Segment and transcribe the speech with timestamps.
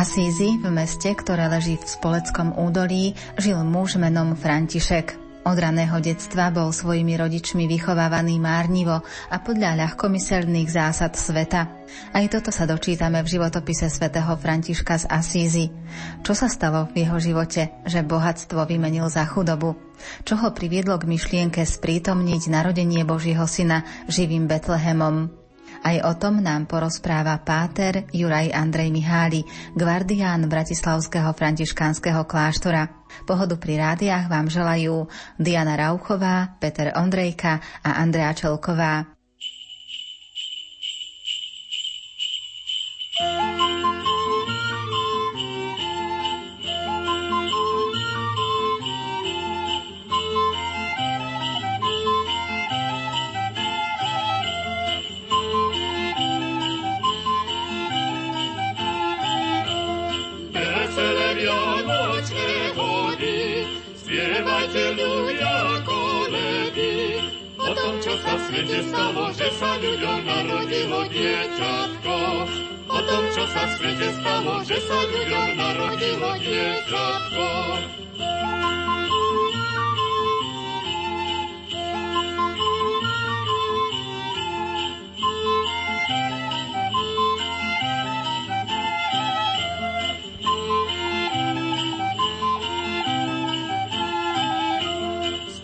[0.00, 5.19] Asízi, v meste, ktoré leží v Spoleckom údolí, žil muž menom František.
[5.40, 9.00] Od raného detstva bol svojimi rodičmi vychovávaný márnivo
[9.32, 11.64] a podľa ľahkomyselných zásad sveta.
[12.12, 15.66] Aj toto sa dočítame v životopise svätého Františka z Asízy.
[16.20, 19.80] Čo sa stalo v jeho živote, že bohatstvo vymenil za chudobu?
[20.28, 25.32] Čo ho priviedlo k myšlienke sprítomniť narodenie Božieho syna živým Betlehemom?
[25.80, 32.99] Aj o tom nám porozpráva páter Juraj Andrej Mihály, gvardián Bratislavského františkánskeho kláštora.
[33.28, 39.19] Pohodu pri rádiách vám želajú Diana Rauchová, Peter Ondrejka a Andrea Čelková.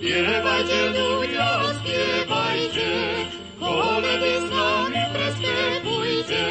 [0.07, 1.51] Spievajte ľudia,
[1.83, 2.91] spievajte,
[3.59, 6.45] koledy s nami prespevujte.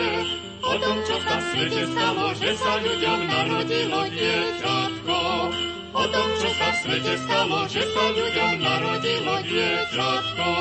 [0.59, 5.20] O tom, čo sa v svete stalo, že sa ľuďom narodilo dieťatko.
[5.88, 10.52] O tom, čo sa v svete stalo, že sa ľuďom narodilo dieťatko.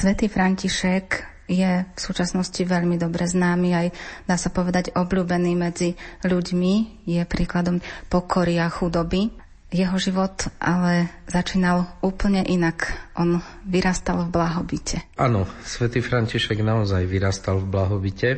[0.00, 3.86] Svetý František je v súčasnosti veľmi dobre známy, aj
[4.24, 5.92] dá sa povedať obľúbený medzi
[6.24, 9.28] ľuďmi, je príkladom pokory a chudoby.
[9.68, 13.12] Jeho život ale začínal úplne inak.
[13.12, 15.04] On vyrastal v blahobite.
[15.20, 18.28] Áno, svätý František naozaj vyrastal v blahobite.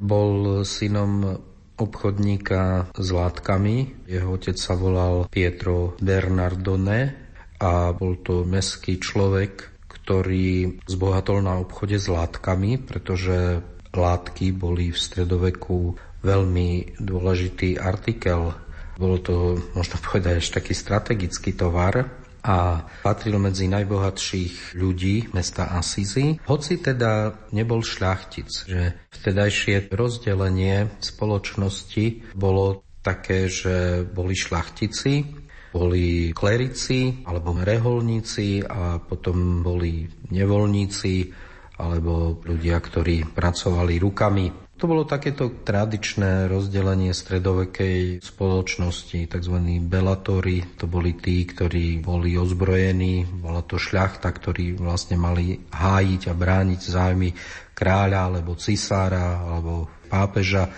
[0.00, 1.36] Bol synom
[1.76, 4.08] obchodníka s látkami.
[4.08, 7.12] Jeho otec sa volal Pietro Bernardone
[7.60, 9.73] a bol to meský človek,
[10.04, 13.64] ktorý zbohatol na obchode s látkami, pretože
[13.96, 18.52] látky boli v stredoveku veľmi dôležitý artikel.
[19.00, 22.04] Bolo to, možno povedať, až taký strategický tovar
[22.44, 26.36] a patril medzi najbohatších ľudí mesta Asizi.
[26.44, 35.43] Hoci teda nebol šľachtic, že vtedajšie rozdelenie spoločnosti bolo také, že boli šľachtici,
[35.74, 41.34] boli klerici alebo reholníci a potom boli nevolníci
[41.74, 44.46] alebo ľudia, ktorí pracovali rukami.
[44.74, 49.56] To bolo takéto tradičné rozdelenie stredovekej spoločnosti, tzv.
[49.86, 50.78] belatóri.
[50.78, 56.80] To boli tí, ktorí boli ozbrojení, bola to šľachta, ktorí vlastne mali hájiť a brániť
[56.90, 57.30] zájmy
[57.74, 60.70] kráľa alebo cisára alebo pápeža.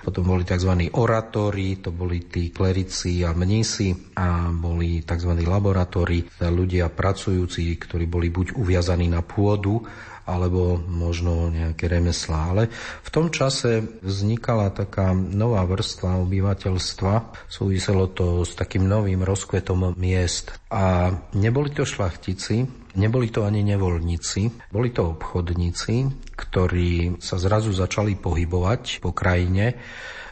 [0.00, 0.90] Potom boli tzv.
[0.96, 5.32] oratóri, to boli tí klerici a mnísi a boli tzv.
[5.44, 9.84] laboratóri, teda ľudia pracujúci, ktorí boli buď uviazaní na pôdu,
[10.30, 12.54] alebo možno nejaké remeslá.
[12.54, 12.70] Ale
[13.02, 20.54] v tom čase vznikala taká nová vrstva obyvateľstva, súviselo to s takým novým rozkvetom miest.
[20.70, 22.62] A neboli to šlachtici,
[22.96, 25.94] neboli to ani nevoľníci, boli to obchodníci,
[26.34, 29.76] ktorí sa zrazu začali pohybovať po krajine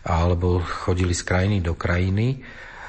[0.06, 2.41] alebo chodili z krajiny do krajiny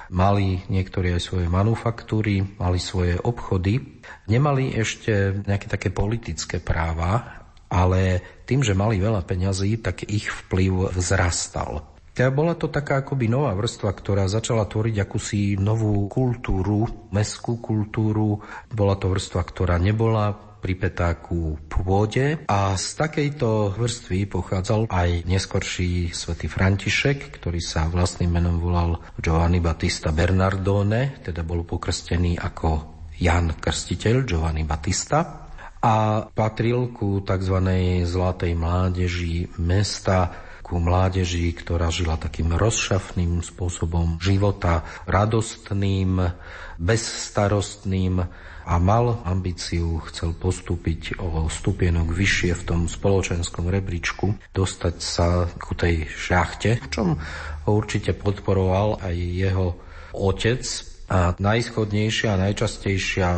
[0.09, 8.21] mali niektorí aj svoje manufaktúry, mali svoje obchody, nemali ešte nejaké také politické práva, ale
[8.49, 11.85] tým, že mali veľa peňazí, tak ich vplyv vzrastal.
[12.19, 16.83] Teda bola to taká akoby nová vrstva, ktorá začala tvoriť akúsi novú kultúru,
[17.15, 18.43] meskú kultúru.
[18.67, 26.11] Bola to vrstva, ktorá nebola pripetá ku pôde a z takejto vrstvy pochádzal aj neskorší
[26.11, 33.55] svätý František, ktorý sa vlastným menom volal Giovanni Battista Bernardone, teda bol pokrstený ako Jan
[33.55, 35.47] Krstiteľ Giovanni Battista
[35.79, 37.63] a patril ku tzv.
[38.03, 46.21] zlatej mládeži mesta, ku mládeži, ktorá žila takým rozšafným spôsobom života, radostným,
[46.77, 48.21] bezstarostným
[48.69, 55.73] a mal ambíciu, chcel postúpiť o stupienok vyššie v tom spoločenskom rebríčku, dostať sa ku
[55.73, 57.07] tej šachte, v čom
[57.65, 59.73] ho určite podporoval aj jeho
[60.13, 60.61] otec.
[61.09, 63.29] A najschodnejšia a najčastejšia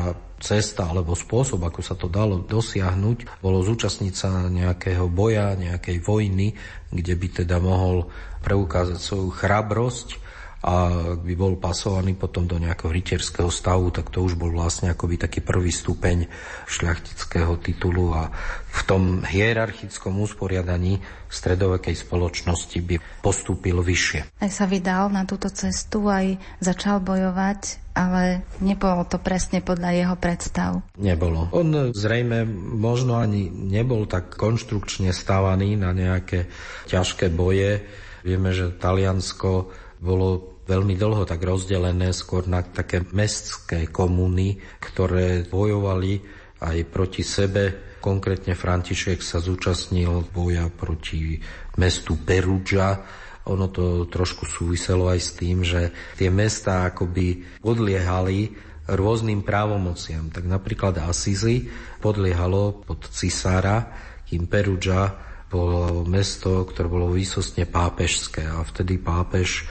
[0.42, 6.58] cesta alebo spôsob, ako sa to dalo dosiahnuť, bolo zúčastniť sa nejakého boja, nejakej vojny,
[6.90, 8.10] kde by teda mohol
[8.42, 10.21] preukázať svoju chrabrosť
[10.62, 14.94] a ak by bol pasovaný potom do nejakého rytierského stavu, tak to už bol vlastne
[14.94, 16.30] akoby taký prvý stupeň
[16.70, 18.30] šľachtického titulu a
[18.70, 21.02] v tom hierarchickom usporiadaní
[21.34, 24.38] stredovekej spoločnosti by postúpil vyššie.
[24.38, 30.16] Aj sa vydal na túto cestu, aj začal bojovať, ale nebolo to presne podľa jeho
[30.22, 30.86] predstav.
[31.02, 31.50] Nebolo.
[31.58, 32.46] On zrejme
[32.78, 36.46] možno ani nebol tak konštrukčne stávaný na nejaké
[36.86, 37.82] ťažké boje.
[38.22, 46.22] Vieme, že Taliansko bolo veľmi dlho tak rozdelené skôr na také mestské komúny, ktoré bojovali
[46.62, 47.94] aj proti sebe.
[48.02, 51.38] Konkrétne František sa zúčastnil boja proti
[51.78, 53.02] mestu Perugia.
[53.50, 58.54] Ono to trošku súviselo aj s tým, že tie mesta akoby podliehali
[58.90, 60.30] rôznym právomociam.
[60.30, 61.66] Tak napríklad Assisi
[62.02, 63.90] podliehalo pod cisára,
[64.26, 65.10] kým Perugia
[65.52, 69.68] bolo mesto, ktoré bolo výsostne pápežské a vtedy pápež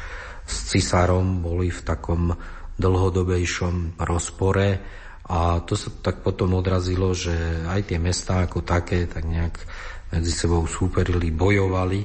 [0.50, 2.34] s cisárom boli v takom
[2.74, 4.68] dlhodobejšom rozpore
[5.30, 9.54] a to sa tak potom odrazilo, že aj tie mestá ako také tak nejak
[10.10, 12.02] medzi sebou súperili, bojovali.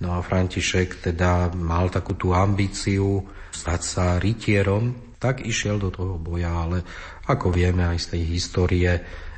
[0.00, 6.16] No a František teda mal takú tú ambíciu stať sa rytierom, tak išiel do toho
[6.16, 6.82] boja, ale
[7.28, 8.92] ako vieme aj z tej histórie,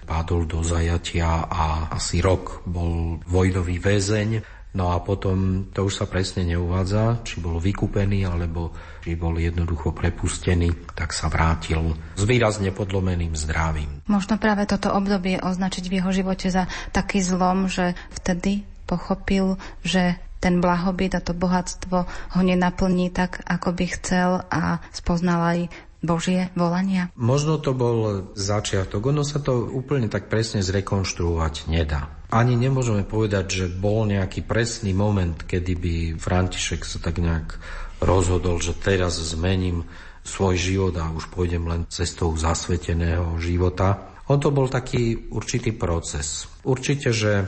[0.05, 4.31] padol do zajatia a asi rok bol vojnový väzeň
[4.75, 8.75] No a potom to už sa presne neuvádza, či bol vykúpený, alebo
[9.07, 14.03] či bol jednoducho prepustený, tak sa vrátil s výrazne podlomeným zdravím.
[14.11, 20.19] Možno práve toto obdobie označiť v jeho živote za taký zlom, že vtedy pochopil, že
[20.45, 25.59] ten blahobyt a to bohatstvo ho nenaplní tak, ako by chcel a spoznal aj
[26.05, 27.09] Božie volania?
[27.17, 29.01] Možno to bol začiatok.
[29.09, 32.13] Ono sa to úplne tak presne zrekonštruovať nedá.
[32.29, 37.57] Ani nemôžeme povedať, že bol nejaký presný moment, kedy by František sa tak nejak
[38.05, 39.89] rozhodol, že teraz zmením
[40.25, 44.13] svoj život a už pôjdem len cestou zasveteného života.
[44.29, 46.49] On to bol taký určitý proces.
[46.65, 47.45] Určite, že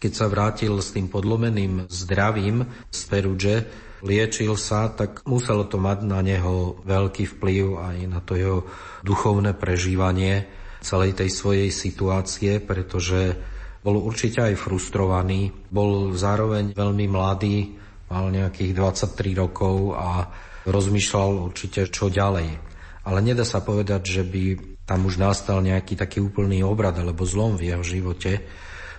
[0.00, 3.56] keď sa vrátil s tým podlomeným zdravím z Perudže,
[4.00, 8.58] liečil sa, tak muselo to mať na neho veľký vplyv aj na to jeho
[9.04, 10.48] duchovné prežívanie
[10.80, 13.36] celej tej svojej situácie, pretože
[13.80, 17.76] bol určite aj frustrovaný, bol zároveň veľmi mladý,
[18.12, 20.28] mal nejakých 23 rokov a
[20.68, 22.48] rozmýšľal určite, čo ďalej.
[23.06, 24.44] Ale nedá sa povedať, že by
[24.84, 28.42] tam už nastal nejaký taký úplný obrad alebo zlom v jeho živote,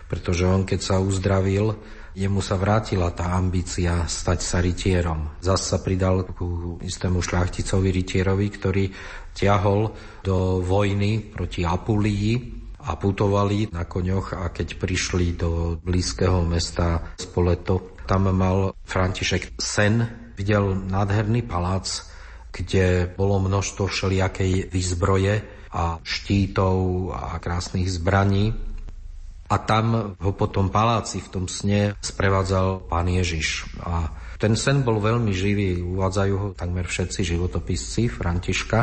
[0.08, 1.78] pretože on keď sa uzdravil,
[2.12, 5.40] jemu sa vrátila tá ambícia stať sa rytierom.
[5.40, 8.86] Zas sa pridal ku istému šľachticovi rytierovi, ktorý
[9.32, 9.92] ťahol
[10.26, 17.96] do vojny proti Apulii a putovali na koňoch a keď prišli do blízkeho mesta Spoleto,
[18.10, 20.04] tam mal František sen,
[20.36, 22.10] videl nádherný palác,
[22.52, 25.40] kde bolo množstvo všelijakej výzbroje
[25.72, 26.76] a štítov
[27.16, 28.71] a krásnych zbraní
[29.52, 33.68] a tam ho potom paláci v tom sne sprevádzal pán Ježiš.
[33.84, 34.08] A
[34.40, 38.80] ten sen bol veľmi živý, uvádzajú ho takmer všetci životopisci Františka.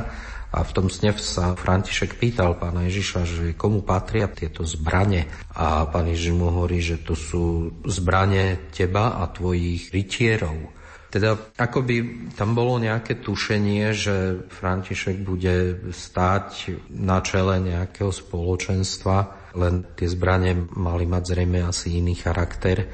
[0.48, 5.24] A v tom sne sa František pýtal pána Ježiša, že komu patria tieto zbranie.
[5.56, 10.76] A pán Ježiš mu hovorí, že to sú zbranie teba a tvojich rytierov.
[11.08, 11.96] Teda ako by
[12.36, 20.56] tam bolo nejaké tušenie, že František bude stáť na čele nejakého spoločenstva, len tie zbranie
[20.76, 22.84] mali mať zrejme asi iný charakter.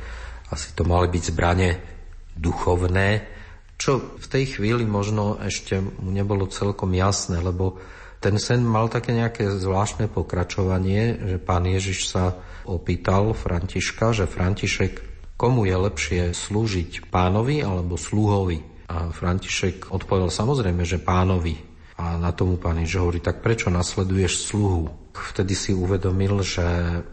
[0.53, 1.71] Asi to mali byť zbranie
[2.35, 3.35] duchovné,
[3.75, 7.79] čo v tej chvíli možno ešte mu nebolo celkom jasné, lebo
[8.23, 15.03] ten sen mal také nejaké zvláštne pokračovanie, že pán Ježiš sa opýtal Františka, že František,
[15.37, 18.89] komu je lepšie slúžiť pánovi alebo sluhovi?
[18.89, 21.74] A František odpovedal samozrejme, že pánovi.
[21.95, 24.91] A na tomu pán Ježiš hovorí, tak prečo nasleduješ sluhu?
[25.15, 26.67] Vtedy si uvedomil, že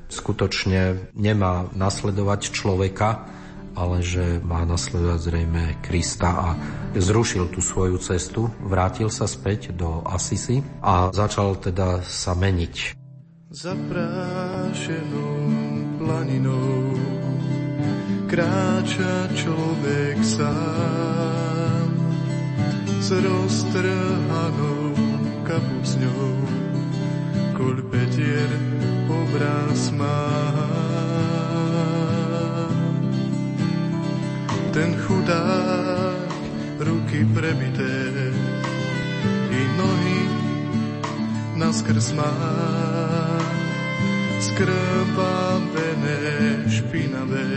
[0.10, 3.30] skutočne nemá nasledovať človeka,
[3.78, 6.50] ale že má nasledovať zrejme Krista a
[6.98, 12.98] zrušil tú svoju cestu, vrátil sa späť do Asisi a začal teda sa meniť.
[13.52, 15.36] Zaprášenou
[16.02, 16.96] planinou
[18.32, 21.31] kráča človek sám
[23.02, 24.94] s roztrhanou
[25.42, 26.38] kapucňou,
[27.58, 28.50] kolpetier
[29.10, 30.30] obraz má.
[34.70, 36.30] Ten chudák,
[36.80, 38.06] ruky prebité
[39.50, 40.22] i nohy
[41.58, 42.38] naskrz má
[44.40, 46.18] skrvavené,
[46.70, 47.50] špinavé,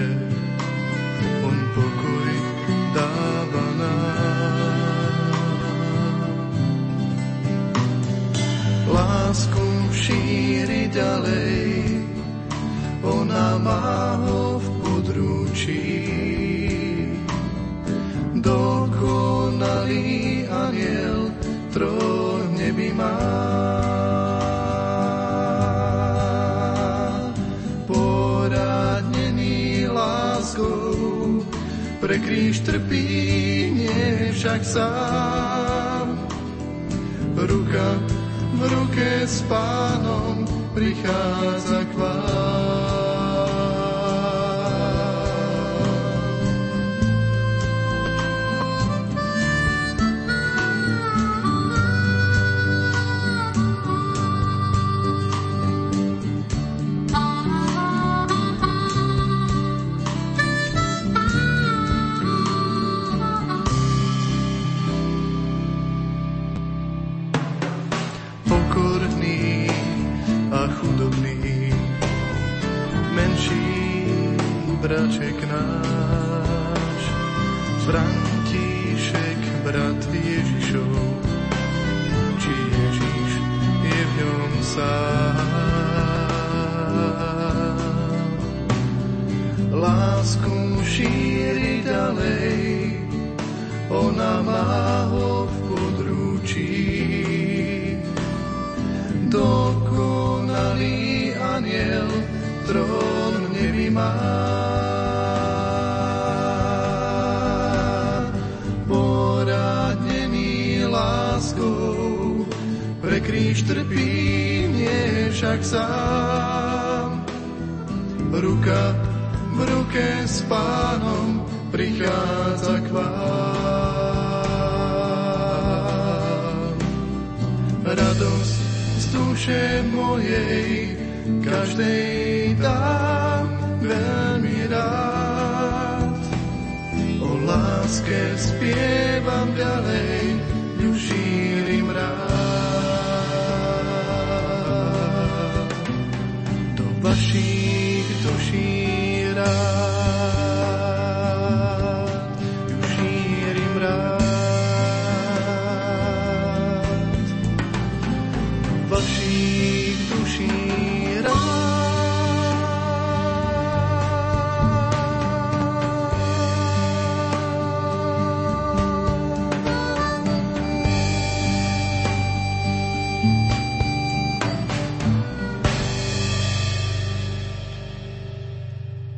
[1.45, 2.34] on pokoj
[10.95, 12.07] ďalej,
[13.03, 15.91] ona má ho v područí.
[18.39, 21.35] Dokonalý aniel
[21.75, 23.75] troch nebi má.
[32.05, 33.09] pre kríž trpí,
[33.75, 36.07] nie však sám.
[37.33, 37.89] Ruka
[38.55, 40.44] v ruke s pánom
[40.75, 42.44] prichádza k vám.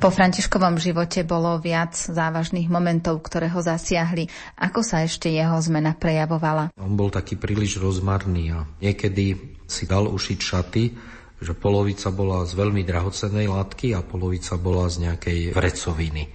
[0.06, 4.30] Po Františkovom živote bolo viac závažných momentov, ktoré ho zasiahli.
[4.54, 6.70] Ako sa ešte jeho zmena prejavovala?
[6.78, 9.34] On bol taký príliš rozmarný a niekedy
[9.66, 10.84] si dal ušiť šaty,
[11.42, 16.30] že polovica bola z veľmi drahocenej látky a polovica bola z nejakej vrecoviny.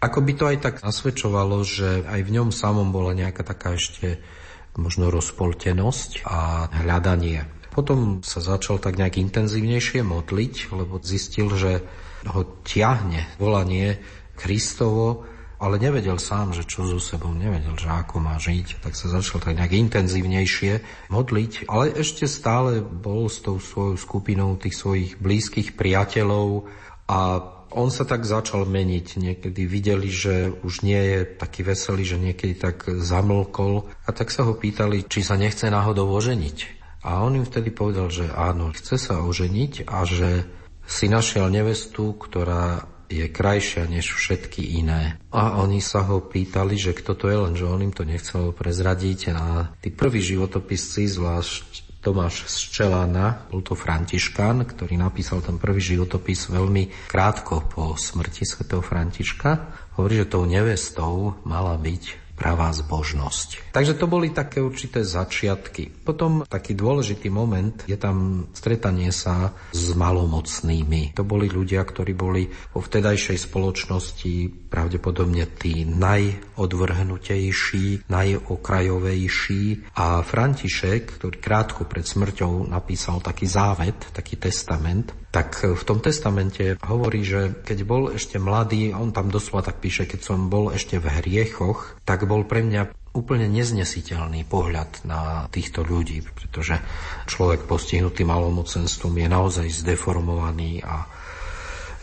[0.00, 4.24] Ako by to aj tak nasvedčovalo, že aj v ňom samom bola nejaká taká ešte
[4.72, 7.44] možno rozpoltenosť a hľadanie.
[7.76, 11.84] Potom sa začal tak nejak intenzívnejšie modliť, lebo zistil, že
[12.28, 13.98] ho ťahne volanie
[14.38, 15.26] Kristovo,
[15.62, 19.38] ale nevedel sám, že čo so sebou, nevedel, že ako má žiť, tak sa začal
[19.38, 25.78] tak nejak intenzívnejšie modliť, ale ešte stále bol s tou svojou skupinou tých svojich blízkych
[25.78, 26.66] priateľov
[27.06, 27.18] a
[27.72, 29.16] on sa tak začal meniť.
[29.16, 34.44] Niekedy videli, že už nie je taký veselý, že niekedy tak zamlkol a tak sa
[34.44, 36.82] ho pýtali, či sa nechce náhodou oženiť.
[37.02, 40.46] A on im vtedy povedal, že áno, chce sa oženiť a že
[40.86, 45.20] si našiel nevestu, ktorá je krajšia než všetky iné.
[45.28, 49.20] A oni sa ho pýtali, že kto to je, lenže on im to nechcel prezradiť.
[49.36, 55.78] A tí prví životopisci, zvlášť Tomáš z Čelána, bol to Františkán, ktorý napísal ten prvý
[55.78, 59.70] životopis veľmi krátko po smrti svätého Františka.
[59.94, 63.70] Hovorí, že tou nevestou mala byť pravá zbožnosť.
[63.70, 66.02] Takže to boli také určité začiatky.
[66.02, 71.14] Potom taký dôležitý moment je tam stretanie sa s malomocnými.
[71.14, 81.38] To boli ľudia, ktorí boli vo vtedajšej spoločnosti pravdepodobne tí najodvrhnutejší, najokrajovejší a František, ktorý
[81.38, 87.78] krátko pred smrťou napísal taký závet, taký testament, tak v tom testamente hovorí, že keď
[87.88, 92.28] bol ešte mladý, on tam doslova tak píše, keď som bol ešte v hriechoch, tak
[92.32, 96.80] bol pre mňa úplne neznesiteľný pohľad na týchto ľudí, pretože
[97.28, 101.04] človek postihnutý malomocenstvom je naozaj zdeformovaný a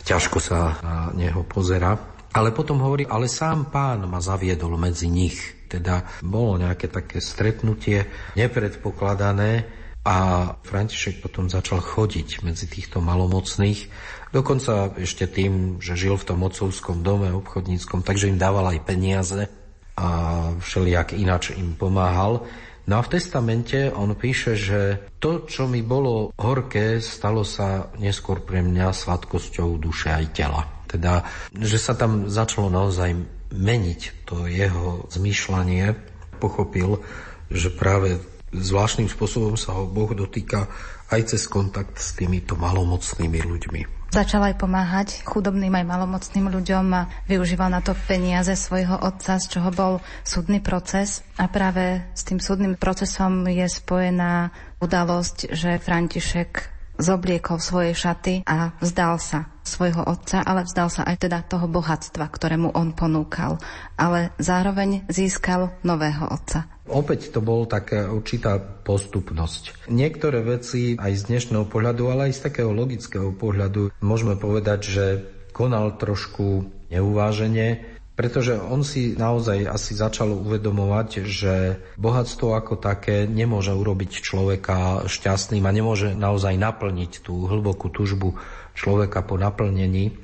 [0.06, 1.98] ťažko sa na neho pozera.
[2.30, 5.66] Ale potom hovorí, ale sám pán ma zaviedol medzi nich.
[5.66, 8.06] Teda bolo nejaké také stretnutie
[8.38, 13.92] nepredpokladané, a František potom začal chodiť medzi týchto malomocných,
[14.32, 19.59] dokonca ešte tým, že žil v tom mocovskom dome obchodníckom, takže im dával aj peniaze
[20.00, 20.08] a
[20.56, 22.48] všelijak ináč im pomáhal.
[22.88, 28.40] No a v testamente on píše, že to, čo mi bolo horké, stalo sa neskôr
[28.40, 30.64] pre mňa sladkosťou duše aj tela.
[30.88, 33.14] Teda, že sa tam začalo naozaj
[33.52, 35.92] meniť to jeho zmýšľanie.
[36.40, 37.04] Pochopil,
[37.52, 38.16] že práve
[38.50, 40.66] zvláštnym spôsobom sa ho Boh dotýka
[41.12, 43.99] aj cez kontakt s týmito malomocnými ľuďmi.
[44.10, 49.46] Začal aj pomáhať chudobným aj malomocným ľuďom a využíval na to peniaze svojho otca, z
[49.46, 51.22] čoho bol súdny proces.
[51.38, 54.50] A práve s tým súdnym procesom je spojená
[54.82, 61.26] udalosť, že František zobliekol svoje šaty a vzdal sa svojho otca, ale vzdal sa aj
[61.26, 63.56] teda toho bohatstva, ktorému on ponúkal.
[63.96, 69.86] Ale zároveň získal nového otca, Opäť to bol taká určitá postupnosť.
[69.86, 75.06] Niektoré veci aj z dnešného pohľadu, ale aj z takého logického pohľadu môžeme povedať, že
[75.54, 83.72] konal trošku neuvážene, pretože on si naozaj asi začal uvedomovať, že bohatstvo ako také nemôže
[83.72, 88.36] urobiť človeka šťastným a nemôže naozaj naplniť tú hlbokú tužbu
[88.76, 90.20] človeka po naplnení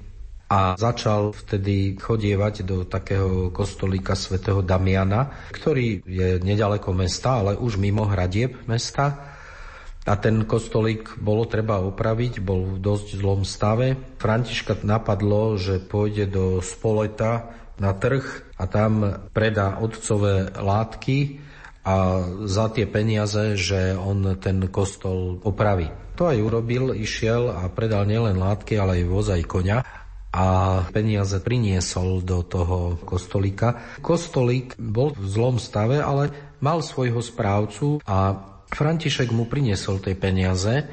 [0.52, 7.80] a začal vtedy chodievať do takého kostolíka svätého Damiana, ktorý je nedaleko mesta, ale už
[7.80, 9.32] mimo hradieb mesta.
[10.04, 13.98] A ten kostolík bolo treba opraviť, bol v dosť zlom stave.
[14.20, 18.24] Františka napadlo, že pôjde do Spoleta na trh
[18.56, 21.40] a tam predá otcové látky
[21.86, 25.86] a za tie peniaze, že on ten kostol opraví.
[26.18, 29.78] To aj urobil, išiel a predal nielen látky, ale aj voz, aj koňa
[30.36, 30.46] a
[30.92, 33.96] peniaze priniesol do toho kostolíka.
[34.04, 36.28] Kostolík bol v zlom stave, ale
[36.60, 38.36] mal svojho správcu a
[38.66, 40.84] František mu priniesol tie peniaze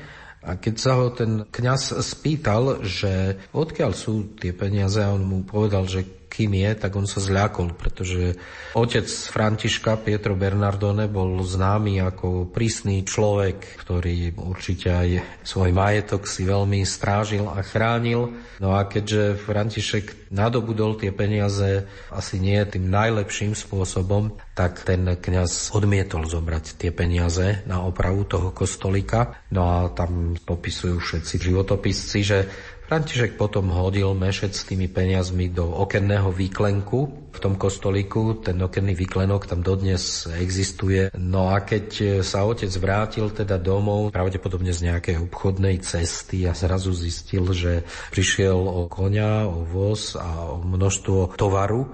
[0.43, 5.87] a keď sa ho ten kňaz spýtal, že odkiaľ sú tie peniaze, on mu povedal,
[5.87, 8.33] že kým je, tak on sa zľakol, pretože
[8.73, 15.09] otec Františka Pietro Bernardone bol známy ako prísny človek, ktorý určite aj
[15.45, 18.33] svoj majetok si veľmi strážil a chránil.
[18.57, 25.69] No a keďže František nadobudol tie peniaze asi nie tým najlepším spôsobom, tak ten kňaz
[25.77, 29.37] odmietol zobrať tie peniaze na opravu toho kostolika.
[29.53, 32.39] No a tam popisujú všetci životopisci, že
[32.83, 36.99] František potom hodil mešec s tými peniazmi do okenného výklenku
[37.33, 38.43] v tom kostolíku.
[38.43, 41.09] Ten okenný výklenok tam dodnes existuje.
[41.15, 46.91] No a keď sa otec vrátil teda domov, pravdepodobne z nejakej obchodnej cesty a zrazu
[46.91, 51.87] zistil, že prišiel o konia, o voz a o množstvo tovaru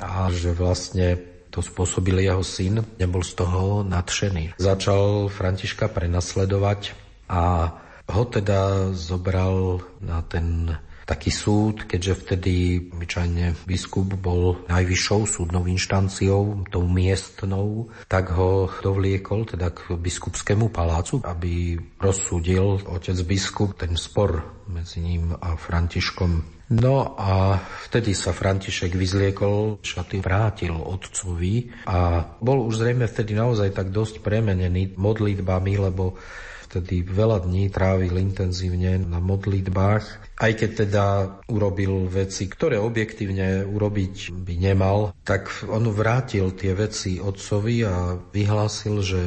[0.00, 4.60] a že vlastne to spôsobil jeho syn, nebol z toho nadšený.
[4.60, 6.92] Začal Františka prenasledovať
[7.32, 7.72] a
[8.06, 12.54] ho teda zobral na ten taký súd, keďže vtedy
[12.90, 21.22] obyčajne biskup bol najvyššou súdnou inštanciou, tou miestnou, tak ho dovliekol teda k biskupskému palácu,
[21.22, 26.58] aby rozsúdil otec biskup ten spor medzi ním a Františkom.
[26.74, 33.70] No a vtedy sa František vyzliekol, šaty vrátil otcovi a bol už zrejme vtedy naozaj
[33.70, 36.18] tak dosť premenený modlitbami, lebo
[36.66, 40.36] vtedy veľa dní trávil intenzívne na modlitbách.
[40.36, 41.04] Aj keď teda
[41.48, 48.96] urobil veci, ktoré objektívne urobiť by nemal, tak on vrátil tie veci otcovi a vyhlásil,
[49.00, 49.20] že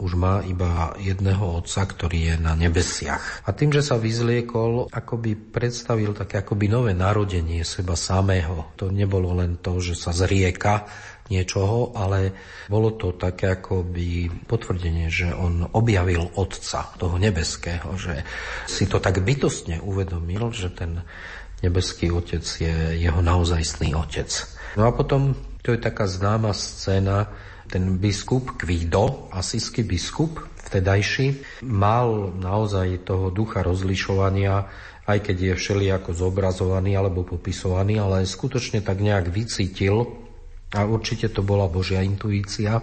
[0.00, 3.44] už má iba jedného otca, ktorý je na nebesiach.
[3.44, 8.72] A tým, že sa vyzliekol, akoby predstavil také akoby nové narodenie seba samého.
[8.80, 10.88] To nebolo len to, že sa zrieka
[11.30, 12.34] niečoho, ale
[12.66, 18.26] bolo to také ako by potvrdenie, že on objavil Otca, toho nebeského, že
[18.66, 21.06] si to tak bytostne uvedomil, že ten
[21.62, 24.28] nebeský Otec je jeho naozajstný Otec.
[24.74, 27.28] No a potom To je taká známa scéna,
[27.68, 34.66] ten biskup Kvído, asijský biskup, vtedajší, mal naozaj toho ducha rozlišovania,
[35.04, 40.19] aj keď je všelijako zobrazovaný alebo popisovaný, ale skutočne tak nejak vycítil,
[40.70, 42.78] a určite to bola Božia intuícia,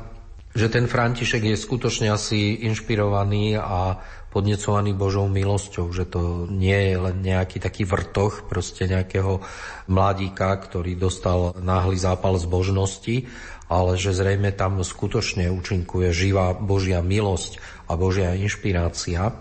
[0.58, 4.02] že ten František je skutočne asi inšpirovaný a
[4.34, 9.40] podnecovaný Božou milosťou, že to nie je len nejaký taký vrtoch proste nejakého
[9.88, 13.26] mladíka, ktorý dostal náhly zápal zbožnosti,
[13.72, 19.32] ale že zrejme tam skutočne účinkuje živá Božia milosť a Božia inšpirácia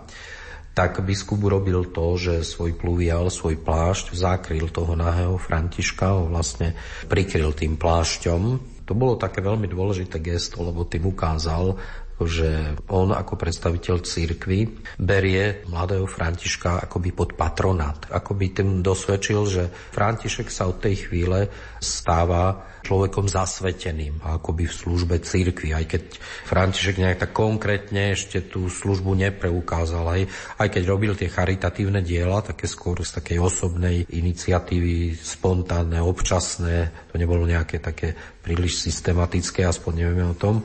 [0.77, 6.77] tak biskup urobil to, že svoj pluvial, svoj plášť zakryl toho nahého Františka, ho vlastne
[7.09, 8.41] prikryl tým plášťom.
[8.85, 11.81] To bolo také veľmi dôležité gesto, lebo tým ukázal,
[12.25, 14.59] že on ako predstaviteľ církvy
[14.97, 18.09] berie mladého Františka akoby pod patronát.
[18.09, 21.45] Akoby tým dosvedčil, že František sa od tej chvíle
[21.77, 26.01] stáva človekom zasveteným, akoby v službe církvy, aj keď
[26.47, 30.21] František nejak tak konkrétne ešte tú službu nepreukázal, aj,
[30.63, 37.19] aj keď robil tie charitatívne diela, také skôr z takej osobnej iniciatívy, spontánne, občasné, to
[37.19, 40.63] nebolo nejaké také príliš systematické, aspoň nevieme o tom,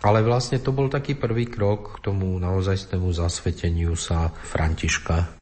[0.00, 5.39] ale vlastne to bol taký prvý krok k tomu naozajstnému zasveteniu sa Františka.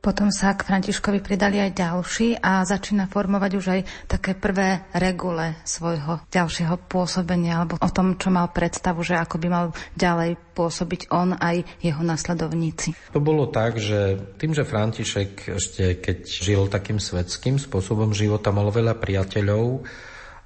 [0.00, 5.60] Potom sa k Františkovi pridali aj ďalší a začína formovať už aj také prvé regule
[5.62, 11.12] svojho ďalšieho pôsobenia alebo o tom, čo mal predstavu, že ako by mal ďalej pôsobiť
[11.12, 12.96] on aj jeho nasledovníci.
[13.12, 18.72] To bolo tak, že tým, že František ešte keď žil takým svetským spôsobom života, mal
[18.72, 19.84] veľa priateľov,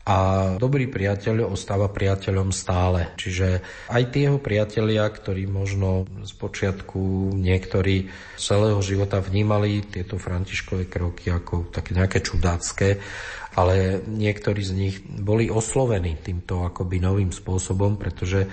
[0.05, 0.17] a
[0.61, 3.17] dobrý priateľ ostáva priateľom stále.
[3.17, 10.93] Čiže aj tí jeho priatelia, ktorí možno z počiatku niektorí celého života vnímali tieto Františkové
[10.93, 13.01] kroky ako také nejaké čudácké,
[13.57, 18.45] ale niektorí z nich boli oslovení týmto akoby novým spôsobom, pretože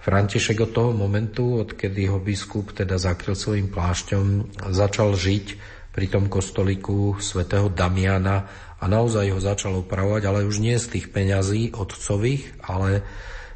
[0.00, 6.30] František od toho momentu, odkedy ho biskup teda zakryl svojim plášťom, začal žiť pri tom
[6.32, 8.46] kostoliku svätého Damiana
[8.80, 13.04] a naozaj ho začal upravovať, ale už nie z tých peňazí otcových, ale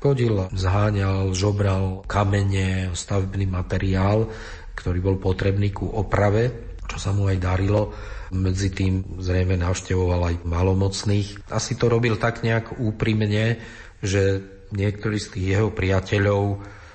[0.04, 4.28] chodil, zháňal, žobral kamene, stavebný materiál,
[4.76, 7.96] ktorý bol potrebný ku oprave, čo sa mu aj darilo.
[8.36, 11.48] Medzi tým zrejme navštevoval aj malomocných.
[11.48, 13.56] Asi to robil tak nejak úprimne,
[14.04, 14.44] že
[14.76, 16.42] niektorí z tých jeho priateľov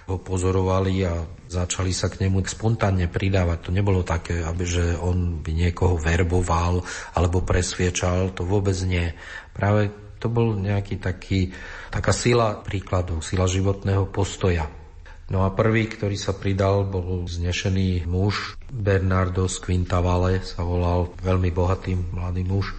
[0.10, 3.68] ho pozorovali a začali sa k nemu spontánne pridávať.
[3.68, 6.86] To nebolo také, aby že on by niekoho verboval
[7.18, 9.10] alebo presviečal, to vôbec nie.
[9.58, 9.90] Práve
[10.22, 11.50] to bol nejaký taký,
[11.90, 14.70] taká sila príkladov, sila životného postoja.
[15.30, 21.54] No a prvý, ktorý sa pridal, bol znešený muž, Bernardo z Quintavale sa volal, veľmi
[21.54, 22.74] bohatý mladý muž.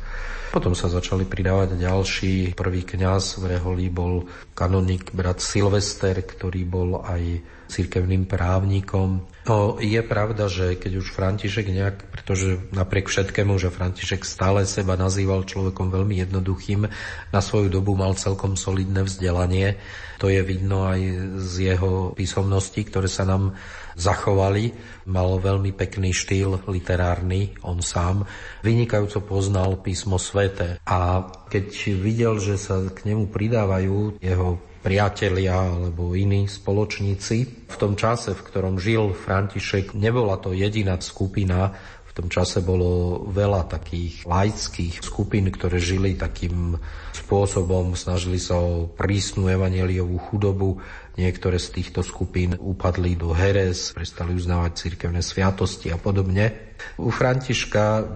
[0.50, 2.58] Potom sa začali pridávať ďalší.
[2.58, 7.38] Prvý kňaz v Reholi bol kanonik brat Silvester, ktorý bol aj
[7.70, 9.22] cirkevným právnikom.
[9.48, 15.00] No je pravda, že keď už František nejak, pretože napriek všetkému, že František stále seba
[15.00, 16.84] nazýval človekom veľmi jednoduchým,
[17.32, 19.80] na svoju dobu mal celkom solidné vzdelanie.
[20.20, 21.00] To je vidno aj
[21.40, 23.56] z jeho písomností, ktoré sa nám
[23.96, 24.76] zachovali.
[25.08, 28.28] Malo veľmi pekný štýl literárny, on sám.
[28.60, 36.16] Vynikajúco poznal písmo svete a keď videl, že sa k nemu pridávajú jeho priatelia alebo
[36.16, 37.68] iní spoločníci.
[37.68, 41.76] V tom čase, v ktorom žil František, nebola to jediná skupina
[42.10, 46.74] v tom čase bolo veľa takých laických skupín, ktoré žili takým
[47.14, 50.82] spôsobom, snažili sa o prísnu evaneliovú chudobu.
[51.14, 56.74] Niektoré z týchto skupín upadli do heres, prestali uznávať cirkevné sviatosti a podobne.
[56.98, 58.10] U Františka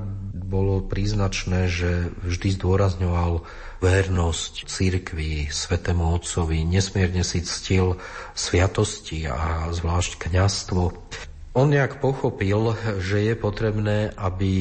[0.55, 3.43] bolo príznačné, že vždy zdôrazňoval
[3.83, 7.99] vernosť cirkvi, svetému otcovi, nesmierne si ctil
[8.39, 10.95] sviatosti a zvlášť kňastvo.
[11.55, 14.55] On nejak pochopil, že je potrebné, aby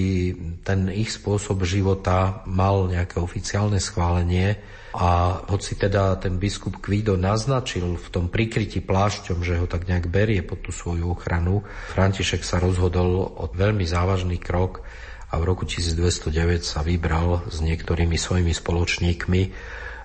[0.61, 4.61] ten ich spôsob života mal nejaké oficiálne schválenie
[4.93, 10.05] a hoci teda ten biskup Kvido naznačil v tom prikrytí plášťom, že ho tak nejak
[10.05, 11.65] berie pod tú svoju ochranu,
[11.97, 14.85] František sa rozhodol o veľmi závažný krok
[15.33, 19.41] a v roku 1209 sa vybral s niektorými svojimi spoločníkmi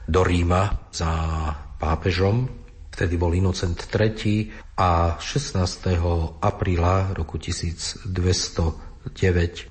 [0.09, 1.13] do Ríma za
[1.77, 2.49] pápežom
[2.99, 5.63] Vtedy bol Inocent III a 16.
[6.43, 8.03] apríla roku 1209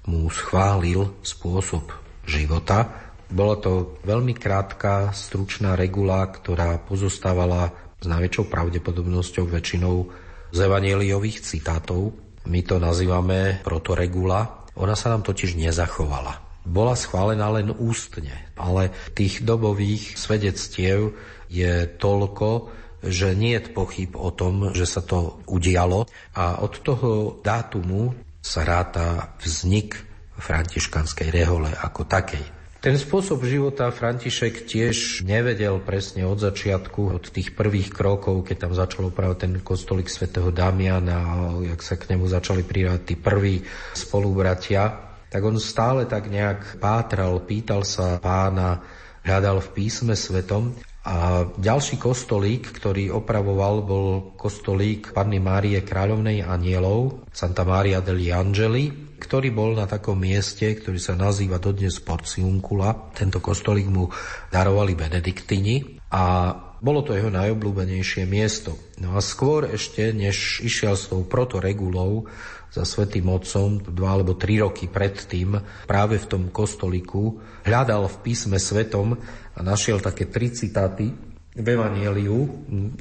[0.07, 1.91] mu schválil spôsob
[2.23, 2.87] života.
[3.27, 10.07] Bola to veľmi krátka, stručná regula, ktorá pozostávala s najväčšou pravdepodobnosťou väčšinou
[10.55, 12.15] z evanieliových citátov.
[12.47, 14.56] My to nazývame protoregula.
[14.77, 16.41] Ona sa nám totiž nezachovala.
[16.67, 21.15] Bola schválená len ústne, ale tých dobových svedectiev
[21.47, 22.69] je toľko,
[23.07, 28.11] že nie je pochyb o tom, že sa to udialo a od toho dátumu
[28.43, 29.95] sa ráta vznik
[30.37, 32.56] františkanskej rehole ako takej.
[32.87, 38.71] Ten spôsob života František tiež nevedel presne od začiatku, od tých prvých krokov, keď tam
[38.79, 41.35] začal upravať ten kostolik svätého Damiana a
[41.67, 43.59] jak sa k nemu začali prirávať tí prví
[43.91, 48.79] spolubratia, tak on stále tak nejak pátral, pýtal sa pána,
[49.27, 50.71] hľadal v písme svetom.
[51.03, 54.07] A ďalší kostolík, ktorý opravoval, bol
[54.39, 61.01] kostolík Panny Márie Kráľovnej anielov, Santa Maria degli Angeli, ktorý bol na takom mieste, ktorý
[61.01, 63.11] sa nazýva dodnes Porciuncula.
[63.17, 64.07] Tento kostolík mu
[64.53, 68.77] darovali benediktini a bolo to jeho najobľúbenejšie miesto.
[69.01, 72.29] No a skôr ešte, než išiel s tou protoregulou
[72.69, 75.57] za Svetým Otcom, dva alebo tri roky predtým,
[75.89, 79.17] práve v tom kostoliku, hľadal v písme svetom
[79.57, 81.09] a našiel také tri citáty
[81.57, 82.39] v Evangeliu.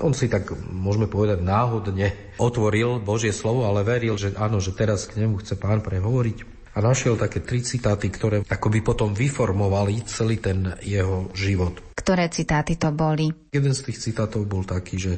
[0.00, 5.04] On si tak, môžeme povedať, náhodne otvoril Božie slovo, ale veril, že áno, že teraz
[5.04, 6.56] k nemu chce pán prehovoriť.
[6.76, 11.80] A našiel také tri citáty, ktoré akoby potom vyformovali celý ten jeho život.
[11.96, 13.32] Ktoré citáty to boli?
[13.48, 15.12] Jeden z tých citátov bol taký, že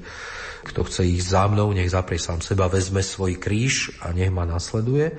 [0.63, 4.47] kto chce ísť za mnou, nech zaprie sám seba, vezme svoj kríž a nech ma
[4.47, 5.19] nasleduje.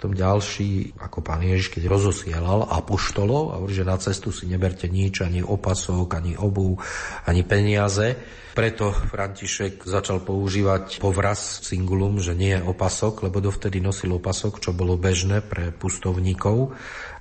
[0.00, 4.88] Potom ďalší, ako pán Ježiš, keď rozosielal apoštolov a hovorí, že na cestu si neberte
[4.88, 6.80] nič, ani opasok, ani obu,
[7.28, 8.16] ani peniaze.
[8.56, 14.72] Preto František začal používať povraz singulum, že nie je opasok, lebo dovtedy nosil opasok, čo
[14.72, 16.72] bolo bežné pre pustovníkov.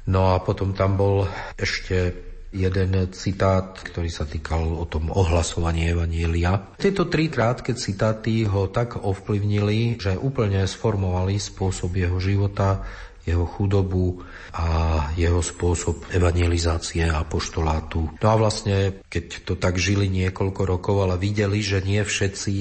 [0.08, 1.28] No a potom tam bol
[1.60, 6.74] ešte jeden citát, ktorý sa týkal o tom ohlasovaní Evanielia.
[6.82, 12.82] Tieto tri krátke citáty ho tak ovplyvnili, že úplne sformovali spôsob jeho života,
[13.30, 14.26] jeho chudobu
[14.58, 14.66] a
[15.14, 18.10] jeho spôsob evangelizácie a poštolátu.
[18.18, 22.54] No a vlastne, keď to tak žili niekoľko rokov, ale videli, že nie všetci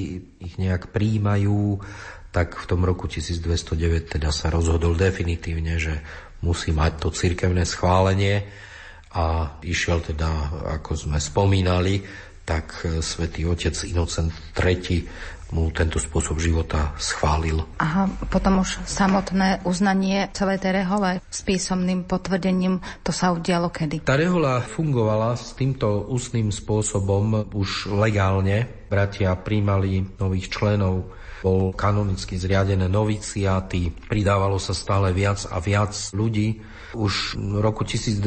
[0.44, 1.81] ich nejak príjmajú,
[2.29, 6.05] tak v tom roku 1209 teda sa rozhodol definitívne, že
[6.44, 8.67] musí mať to cirkevné schválenie
[9.14, 10.29] a išiel teda,
[10.81, 12.05] ako sme spomínali,
[12.44, 15.05] tak e, svätý otec Inocent III
[15.49, 17.64] mu tento spôsob života schválil.
[17.81, 24.05] A potom už samotné uznanie celej tej rehole s písomným potvrdením, to sa udialo kedy?
[24.05, 28.68] Tá rehola fungovala s týmto ústnym spôsobom už legálne.
[28.92, 36.59] Bratia príjmali nových členov bol kanonicky zriadené noviciáty, pridávalo sa stále viac a viac ľudí.
[36.96, 38.22] Už v roku 1217,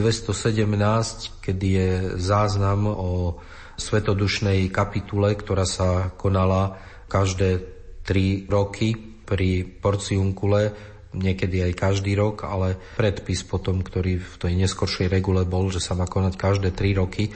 [1.41, 3.41] kedy je záznam o
[3.82, 6.78] svetodušnej kapitule, ktorá sa konala
[7.10, 7.65] každé
[8.06, 8.93] tri roky
[9.26, 10.76] pri porciunkule,
[11.12, 15.97] niekedy aj každý rok, ale predpis potom, ktorý v tej neskoršej regule bol, že sa
[15.97, 17.34] má konať každé tri roky,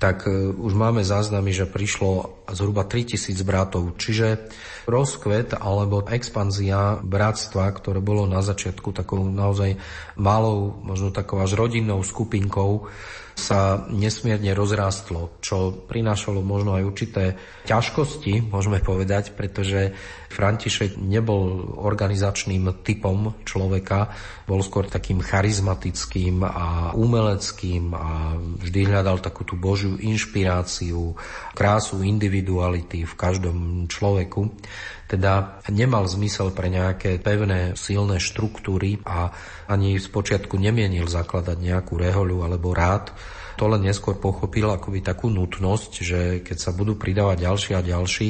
[0.00, 3.92] tak e, už máme záznamy, že prišlo zhruba 3000 bratov.
[4.00, 4.48] Čiže
[4.90, 9.78] rozkvet alebo expanzia bratstva, ktoré bolo na začiatku takou naozaj
[10.18, 12.90] malou, možno takou až rodinnou skupinkou,
[13.40, 17.24] sa nesmierne rozrástlo, čo prinášalo možno aj určité
[17.64, 19.96] ťažkosti, môžeme povedať, pretože
[20.30, 24.14] František nebol organizačným typom človeka,
[24.46, 31.18] bol skôr takým charizmatickým a umeleckým a vždy hľadal takú tú Božiu inšpiráciu,
[31.58, 34.54] krásu individuality v každom človeku.
[35.10, 39.34] Teda nemal zmysel pre nejaké pevné, silné štruktúry a
[39.66, 43.10] ani z počiatku nemienil zakladať nejakú rehoľu alebo rád.
[43.58, 48.28] To len neskôr pochopil akoby takú nutnosť, že keď sa budú pridávať ďalší a ďalší,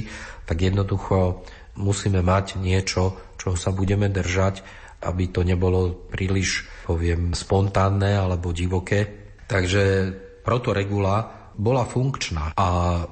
[0.48, 1.46] tak jednoducho
[1.78, 4.62] musíme mať niečo, čoho sa budeme držať,
[5.06, 9.32] aby to nebolo príliš, poviem, spontánne alebo divoké.
[9.48, 10.12] Takže
[10.44, 12.68] protoregula bola funkčná a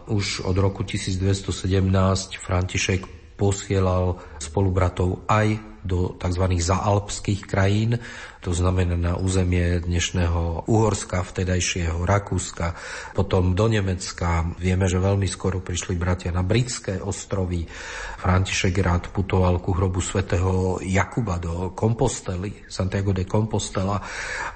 [0.08, 3.00] už od roku 1217 František
[3.38, 6.44] posielal spolubratov aj do tzv.
[6.60, 7.96] zaalpských krajín,
[8.38, 12.76] to znamená na územie dnešného Uhorska, vtedajšieho Rakúska,
[13.16, 14.46] potom do Nemecka.
[14.62, 17.66] Vieme, že veľmi skoro prišli bratia na britské ostrovy.
[18.22, 23.98] František rád putoval ku hrobu svätého Jakuba do Compostely, Santiago de Compostela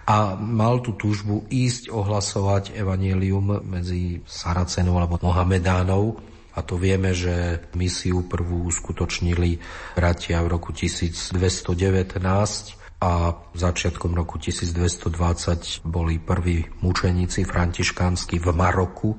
[0.07, 7.65] a mal tú túžbu ísť ohlasovať evanielium medzi Saracenov alebo Mohamedánov a to vieme, že
[7.73, 9.59] misiu prvú uskutočnili
[9.97, 11.33] bratia v roku 1219
[13.03, 19.19] a začiatkom roku 1220 boli prví mučeníci františkánsky v Maroku.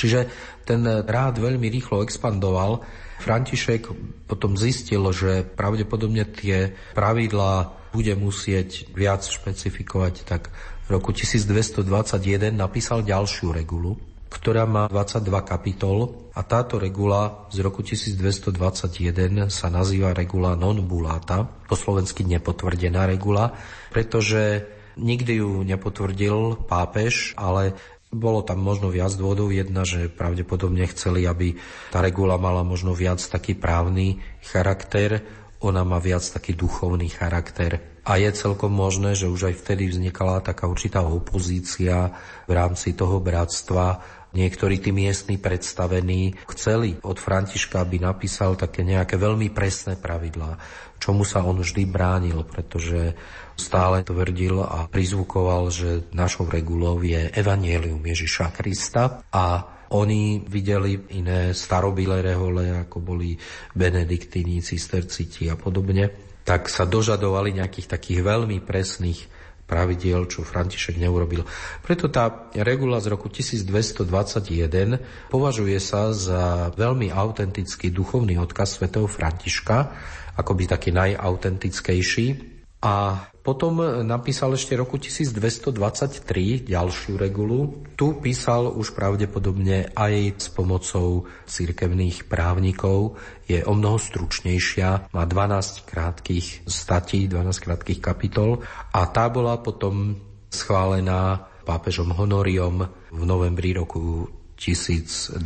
[0.00, 0.32] Čiže
[0.64, 2.80] ten rád veľmi rýchlo expandoval.
[3.20, 3.92] František
[4.24, 10.48] potom zistil, že pravdepodobne tie pravidlá bude musieť viac špecifikovať, tak
[10.88, 14.00] v roku 1221 napísal ďalšiu regulu,
[14.32, 21.44] ktorá má 22 kapitol a táto regula z roku 1221 sa nazýva regula non bulata,
[21.44, 23.52] po slovensky nepotvrdená regula,
[23.92, 24.64] pretože
[24.96, 27.76] nikdy ju nepotvrdil pápež, ale
[28.12, 29.52] bolo tam možno viac dôvodov.
[29.52, 31.56] Jedna, že pravdepodobne chceli, aby
[31.88, 35.24] tá regula mala možno viac taký právny charakter,
[35.62, 37.80] ona má viac taký duchovný charakter.
[38.02, 42.10] A je celkom možné, že už aj vtedy vznikala taká určitá opozícia
[42.50, 49.20] v rámci toho bratstva Niektorí tí miestni predstavení chceli od Františka, aby napísal také nejaké
[49.20, 50.56] veľmi presné pravidlá,
[50.96, 53.12] čomu sa on vždy bránil, pretože
[53.60, 59.20] stále tvrdil a prizvukoval, že našou regulou je Evangelium Ježiša Krista.
[59.28, 63.36] A oni videli iné starobilé rehole, ako boli
[63.76, 66.08] benediktíni, cisterciti a podobne,
[66.42, 71.48] tak sa dožadovali nejakých takých veľmi presných pravidiel, čo František neurobil.
[71.80, 79.96] Preto tá regula z roku 1221 považuje sa za veľmi autentický duchovný odkaz svätého Františka,
[80.36, 82.51] akoby taký najautentickejší.
[82.82, 87.86] A potom napísal ešte roku 1223 ďalšiu regulu.
[87.94, 93.18] Tu písal už pravdepodobne aj s pomocou cirkevných právnikov.
[93.46, 98.62] Je o mnoho stručnejšia, má 12 krátkých statí, 12 krátkých kapitol
[98.94, 100.18] a tá bola potom
[100.50, 104.26] schválená pápežom Honoriom v novembri roku
[104.58, 105.38] 1223.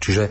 [0.00, 0.24] Čiže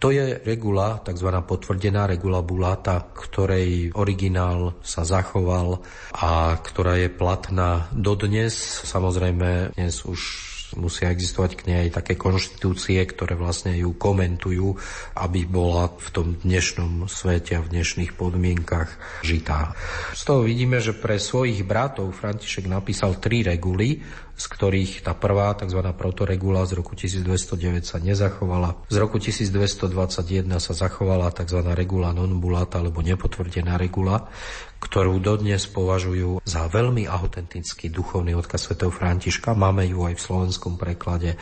[0.00, 1.28] to je regula, tzv.
[1.44, 5.84] potvrdená regula Bulata, ktorej originál sa zachoval
[6.16, 8.56] a ktorá je platná dodnes.
[8.88, 14.78] Samozrejme, dnes už musia existovať k nej aj také konštitúcie, ktoré vlastne ju komentujú,
[15.18, 18.90] aby bola v tom dnešnom svete a v dnešných podmienkach
[19.26, 19.74] žitá.
[20.14, 23.98] Z toho vidíme, že pre svojich bratov František napísal tri reguly,
[24.40, 25.84] z ktorých tá prvá, tzv.
[25.92, 28.88] protoregula z roku 1209 sa nezachovala.
[28.88, 31.60] Z roku 1221 sa zachovala tzv.
[31.76, 34.32] regula non bulata alebo nepotvrdená regula,
[34.80, 39.52] ktorú dodnes považujú za veľmi autentický duchovný odkaz svätého Františka.
[39.52, 41.36] Máme ju aj v slovenskom preklade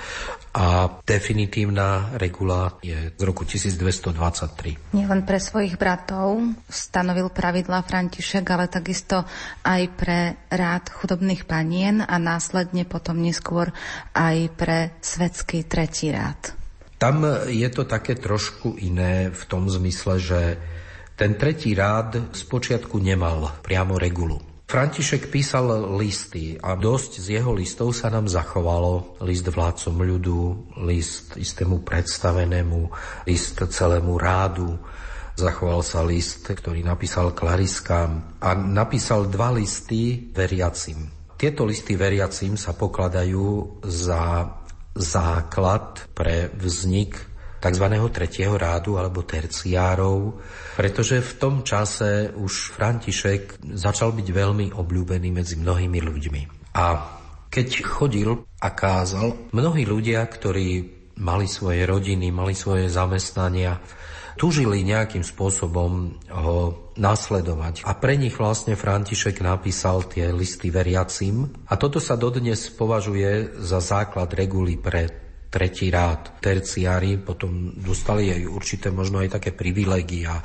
[0.59, 4.91] a definitívna regula je z roku 1223.
[4.91, 9.23] Nielen pre svojich bratov stanovil pravidla František, ale takisto
[9.63, 10.19] aj pre
[10.51, 13.71] rád chudobných panien a následne potom neskôr
[14.19, 16.59] aj pre svetský tretí rád.
[16.99, 20.41] Tam je to také trošku iné v tom zmysle, že
[21.15, 24.58] ten tretí rád spočiatku nemal priamo regulu.
[24.69, 29.17] František písal listy a dosť z jeho listov sa nám zachovalo.
[29.25, 30.41] List vládcom ľudu,
[30.85, 32.93] list istému predstavenému,
[33.25, 34.77] list celému rádu.
[35.41, 41.09] Zachoval sa list, ktorý napísal Klariskám a napísal dva listy veriacim.
[41.41, 44.53] tieto listy veriacim sa pokladajú za
[44.93, 47.17] základ pre vznik
[47.59, 47.87] tzv.
[48.11, 50.39] tretieho rádu alebo terciárov,
[50.79, 56.43] pretože v tom čase už František začal byť veľmi obľúbený medzi mnohými ľuďmi.
[56.79, 56.85] A
[57.49, 58.31] keď chodil
[58.63, 63.83] a kázal, mnohí ľudia, ktorí mali svoje rodiny, mali svoje zamestnania,
[64.39, 66.59] túžili nejakým spôsobom ho
[66.95, 67.83] nasledovať.
[67.83, 71.51] A pre nich vlastne František napísal tie listy veriacim.
[71.67, 76.41] A toto sa dodnes považuje za základ reguly pre tretí rád.
[76.41, 80.41] Terciári potom dostali aj určité možno aj také privilegia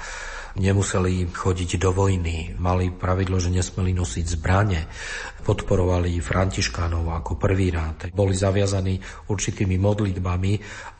[0.53, 4.85] nemuseli chodiť do vojny, mali pravidlo, že nesmeli nosiť zbrane,
[5.43, 10.53] podporovali Františkánov ako prvý rád, boli zaviazaní určitými modlitbami,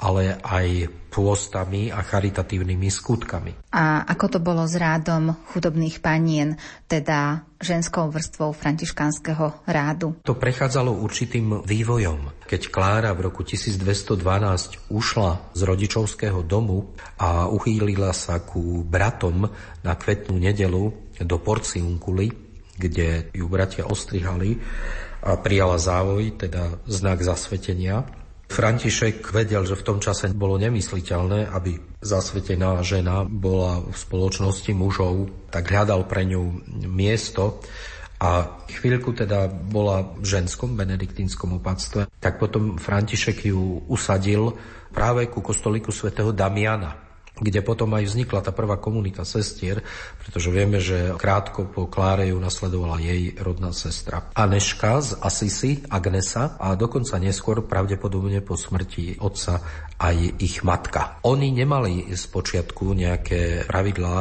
[0.03, 0.67] ale aj
[1.13, 3.69] pôstami a charitatívnymi skutkami.
[3.69, 6.57] A ako to bolo s rádom chudobných panien,
[6.89, 10.17] teda ženskou vrstvou františkánskeho rádu?
[10.25, 12.43] To prechádzalo určitým vývojom.
[12.49, 16.91] Keď Klára v roku 1212 ušla z rodičovského domu
[17.21, 19.47] a uchýlila sa ku bratom
[19.85, 20.91] na kvetnú nedelu
[21.21, 22.42] do Porciunkuly,
[22.77, 24.57] kde ju bratia ostrihali
[25.23, 28.03] a prijala závoj, teda znak zasvetenia,
[28.53, 31.73] František vedel, že v tom čase bolo nemysliteľné, aby
[32.05, 37.65] zasvetená žena bola v spoločnosti mužov, tak hľadal pre ňu miesto
[38.21, 44.53] a chvíľku teda bola v ženskom benediktínskom opatstve, tak potom František ju usadil
[44.93, 47.02] práve ku kostolíku svätého Damiana
[47.33, 49.81] kde potom aj vznikla tá prvá komunita sestier,
[50.21, 54.29] pretože vieme, že krátko po Kláre ju nasledovala jej rodná sestra.
[54.37, 59.65] Aneška z Asisi, Agnesa a dokonca neskôr pravdepodobne po smrti otca
[59.97, 61.17] aj ich matka.
[61.25, 64.17] Oni nemali z počiatku nejaké pravidlá,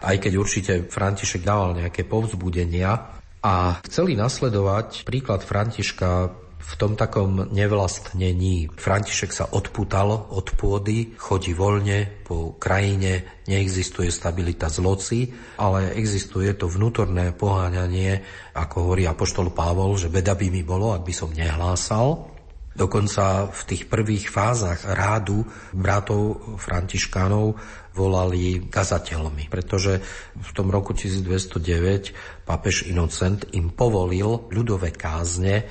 [0.00, 7.52] aj keď určite František dával nejaké povzbudenia, a chceli nasledovať príklad Františka v tom takom
[7.52, 8.72] nevlastnení.
[8.74, 15.30] František sa odputal od pôdy, chodí voľne po krajine, neexistuje stabilita zloci,
[15.60, 18.24] ale existuje to vnútorné poháňanie,
[18.56, 22.36] ako hovorí apoštol Pavol, že beda by mi bolo, ak by som nehlásal.
[22.76, 27.56] Dokonca v tých prvých fázach rádu bratov františkánov
[27.96, 30.04] volali kazateľmi, pretože
[30.36, 35.64] v tom roku 1209 pápež Inocent im povolil ľudové kázne,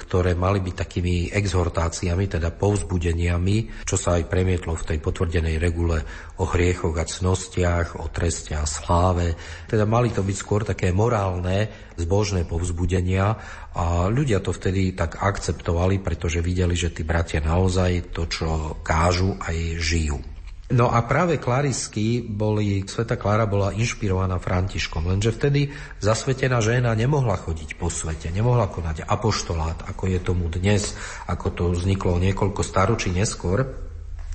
[0.00, 6.00] ktoré mali byť takými exhortáciami, teda povzbudeniami, čo sa aj premietlo v tej potvrdenej regule
[6.40, 9.36] o hriechoch a cnostiach, o treste a sláve.
[9.68, 11.68] Teda mali to byť skôr také morálne,
[12.00, 13.36] zbožné povzbudenia
[13.76, 19.36] a ľudia to vtedy tak akceptovali, pretože videli, že tí bratia naozaj to, čo kážu,
[19.36, 20.39] aj žijú.
[20.70, 27.34] No a práve klarisky boli, Sveta Klára bola inšpirovaná Františkom, lenže vtedy zasvetená žena nemohla
[27.42, 30.94] chodiť po svete, nemohla konať apoštolát, ako je tomu dnes,
[31.26, 33.66] ako to vzniklo niekoľko staročí neskôr,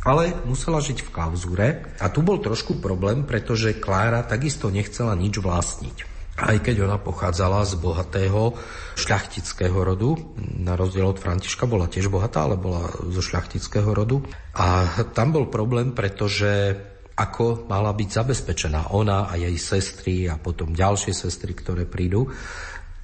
[0.03, 1.67] ale musela žiť v klauzúre.
[2.03, 7.63] A tu bol trošku problém, pretože Klára takisto nechcela nič vlastniť aj keď ona pochádzala
[7.63, 8.59] z bohatého
[8.99, 10.19] šľachtického rodu,
[10.59, 14.19] na rozdiel od Františka bola tiež bohatá, ale bola zo šľachtického rodu.
[14.59, 16.75] A tam bol problém, pretože
[17.15, 22.27] ako mala byť zabezpečená ona a jej sestry a potom ďalšie sestry, ktoré prídu,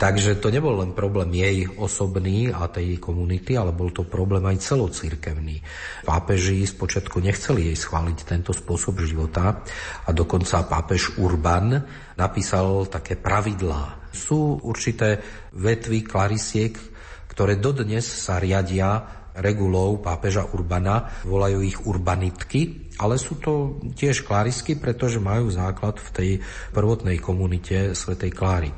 [0.02, 4.74] Takže to nebol len problém jej osobný a tej komunity, ale bol to problém aj
[4.74, 5.62] celocirkevný.
[6.10, 9.62] Pápeži spočiatku nechceli jej schváliť tento spôsob života
[10.02, 11.86] a dokonca pápež Urban
[12.18, 14.10] napísal také pravidlá.
[14.10, 15.22] Sú určité
[15.54, 16.74] vetvy klarisiek,
[17.30, 24.78] ktoré dodnes sa riadia regulou pápeža Urbana, volajú ich urbanitky, ale sú to tiež klarisky,
[24.78, 26.30] pretože majú základ v tej
[26.70, 28.70] prvotnej komunite Svetej Kláry.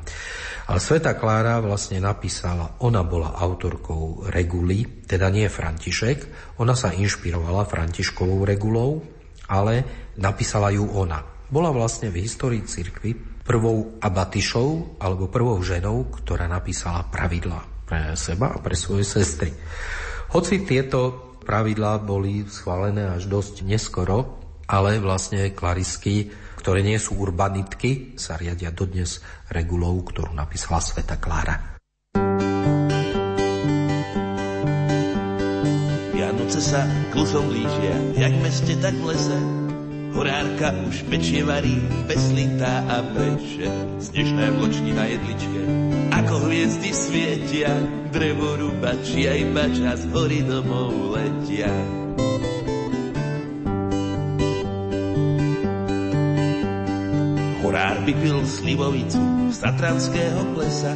[0.71, 7.67] Ale Sveta Klára vlastne napísala, ona bola autorkou reguly, teda nie František, ona sa inšpirovala
[7.67, 9.03] Františkovou regulou,
[9.51, 9.83] ale
[10.15, 11.19] napísala ju ona.
[11.51, 18.55] Bola vlastne v histórii cirkvy prvou abatišou alebo prvou ženou, ktorá napísala pravidla pre seba
[18.55, 19.51] a pre svoje sestry.
[20.31, 26.31] Hoci tieto pravidlá boli schválené až dosť neskoro, ale vlastne klarisky
[26.63, 29.19] ktoré nie sú urbanitky, sa riadia dodnes
[29.51, 31.75] regulou, ktorú napísala Sveta Klára.
[36.15, 39.62] Vianoce sa klusom blížia, jak meste, tak v lese.
[40.13, 43.65] Horárka už pečie varí, peslintá a breše.
[43.97, 45.61] Snežné vločky na jedličke,
[46.13, 47.73] ako hviezdy svietia.
[48.13, 51.73] Drevo rubači aj bača z hory domov letia.
[57.65, 60.93] Horár by pil slivovicu z Tatranského plesa,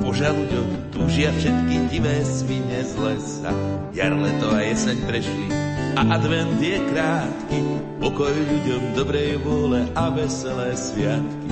[0.00, 3.52] Po žalúďoch túžia všetky divé svine z lesa.
[3.92, 5.67] Jar, leto a jeseň prešli
[5.98, 7.60] a advent je krátky.
[7.98, 11.50] Pokoj ľuďom dobrej vôle a veselé sviatky.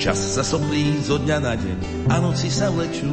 [0.00, 1.78] Čas sa soplí zo dňa na deň
[2.08, 3.12] a noci sa vlečú.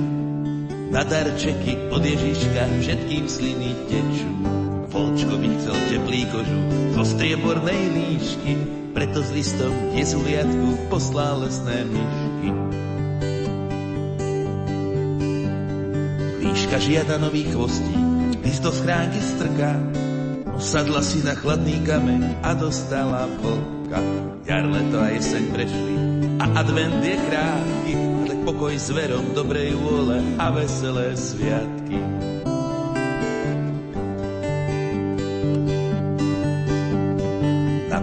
[0.94, 4.32] Na darčeky od Ježiška všetkým sliny tečú.
[4.96, 6.62] Volčko by chcel teplý kožu
[6.96, 8.54] zo striebornej líšky,
[8.96, 12.50] preto s listom jezuliatku poslal lesné myšky.
[16.74, 17.94] Líška žiada nový chvostí,
[18.42, 19.78] list do schránky strká,
[20.58, 24.02] osadla si na chladný kameň a dostala vlka.
[24.50, 25.96] Jar, leto a jeseň prešli
[26.42, 27.94] a advent je krátky,
[28.26, 32.02] ale pokoj s verom dobrej vôle a veselé sviatky.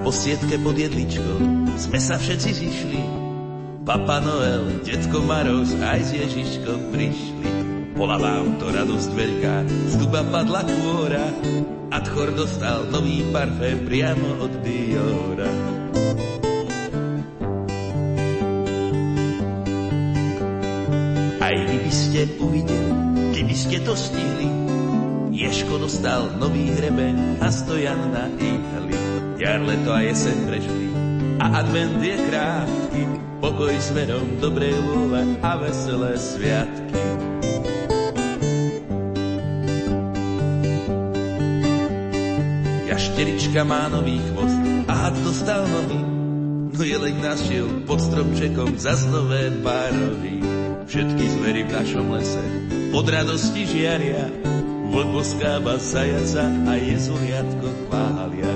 [0.06, 1.42] posiedke pod jedličkou
[1.74, 3.02] sme sa všetci zišli.
[3.82, 7.39] Papa Noel, detko Maroš aj s Ježiškom prišli.
[8.00, 9.56] Bola vám to radosť veľká,
[9.92, 11.28] z duba padla kôra
[11.92, 15.52] a Tchor dostal nový parfém priamo od Diora.
[21.44, 22.92] Aj vy by ste uvideli,
[23.36, 24.48] keby ste to stihli,
[25.36, 28.96] Ješko dostal nový hrebeň a stojan na ihli.
[29.36, 30.88] Jar, leto a jeseň prešli
[31.36, 33.02] a advent je krátky,
[33.44, 36.89] pokoj smerom dobrej vôle a veselé sviatky.
[43.50, 45.98] Jašterička má nový chvost a had dostal nový,
[46.70, 50.38] no jeleň našiel pod stromčekom zas nové barovy.
[50.86, 52.46] Všetky zvery v našom lese
[52.94, 54.30] od radosti žiaria,
[54.94, 58.54] vlk boskáva zajaca a jezuliatko chvália.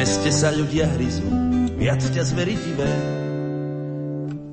[0.00, 1.28] meste sa ľudia hryzú,
[1.76, 2.92] viac ťa zvery divé.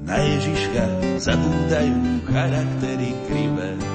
[0.04, 0.84] Na Ježiška
[1.24, 3.95] zabúdajú charaktery krivé.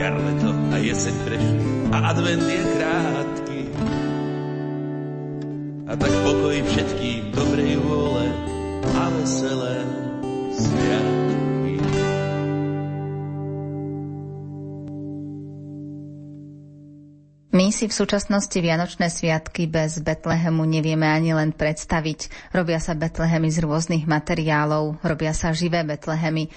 [0.00, 1.60] Jar, leto a jeseň prešli
[1.92, 3.60] a advent je krátky.
[5.84, 8.24] A tak pokoj všetkým dobrej vôle
[8.96, 9.84] a veselé
[10.56, 11.74] sviatky.
[17.52, 22.48] My si v súčasnosti Vianočné sviatky bez Betlehemu nevieme ani len predstaviť.
[22.56, 26.48] Robia sa Betlehemy z rôznych materiálov, robia sa živé Betlehemy.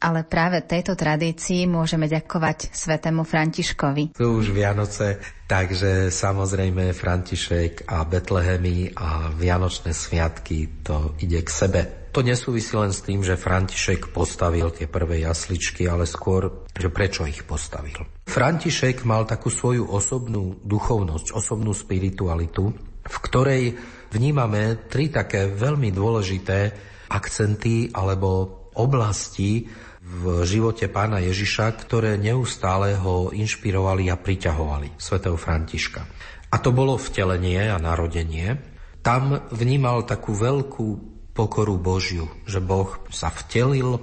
[0.00, 4.16] Ale práve tejto tradícii môžeme ďakovať svetému Františkovi.
[4.16, 11.80] Sú už Vianoce, takže samozrejme František a Betlehemy a Vianočné sviatky to ide k sebe.
[12.16, 17.22] To nesúvisí len s tým, že František postavil tie prvé jasličky, ale skôr, že prečo
[17.28, 18.00] ich postavil.
[18.24, 22.72] František mal takú svoju osobnú duchovnosť, osobnú spiritualitu,
[23.04, 23.76] v ktorej
[24.10, 26.72] vnímame tri také veľmi dôležité
[27.12, 29.66] akcenty alebo oblasti
[30.10, 36.02] v živote pána Ježiša, ktoré neustále ho inšpirovali a priťahovali svätého Františka.
[36.50, 38.58] A to bolo vtelenie a narodenie.
[39.06, 40.86] Tam vnímal takú veľkú
[41.30, 44.02] pokoru Božiu, že Boh sa vtelil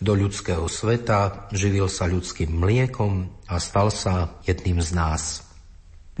[0.00, 5.49] do ľudského sveta, živil sa ľudským mliekom a stal sa jedným z nás.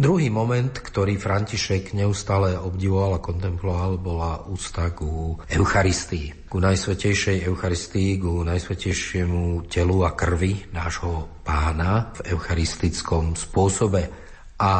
[0.00, 8.16] Druhý moment, ktorý František neustále obdivoval a kontemploval, bola úcta ku Eucharistii, ku najsvetejšej Eucharistii,
[8.16, 14.08] ku najsvetejšiemu telu a krvi nášho pána v eucharistickom spôsobe.
[14.56, 14.72] A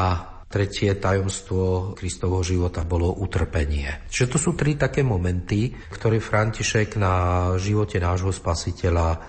[0.51, 4.11] Tretie tajomstvo Kristovho života bolo utrpenie.
[4.11, 7.15] Čiže to sú tri také momenty, ktoré František na
[7.55, 9.23] živote nášho spasiteľa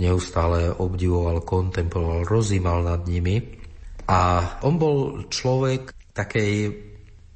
[0.00, 3.61] neustále obdivoval, kontemploval, rozímal nad nimi.
[4.08, 4.20] A
[4.66, 6.52] on bol človek takej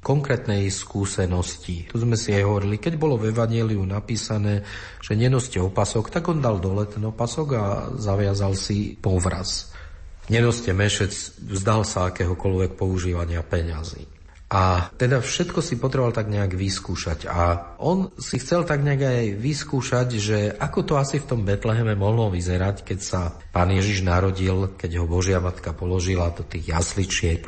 [0.03, 1.89] konkrétnej skúsenosti.
[1.91, 4.63] Tu sme si aj hovorili, keď bolo v Evangeliu napísané,
[5.03, 7.63] že nenoste opasok, tak on dal dole ten opasok a
[7.99, 9.75] zaviazal si povraz.
[10.31, 11.11] Nenoste mešec,
[11.51, 14.16] vzdal sa akéhokoľvek používania peňazí.
[14.47, 17.27] A teda všetko si potreboval tak nejak vyskúšať.
[17.27, 21.99] A on si chcel tak nejak aj vyskúšať, že ako to asi v tom Betleheme
[21.99, 27.43] mohlo vyzerať, keď sa pán Ježiš narodil, keď ho Božia Matka položila do tých jasličiek,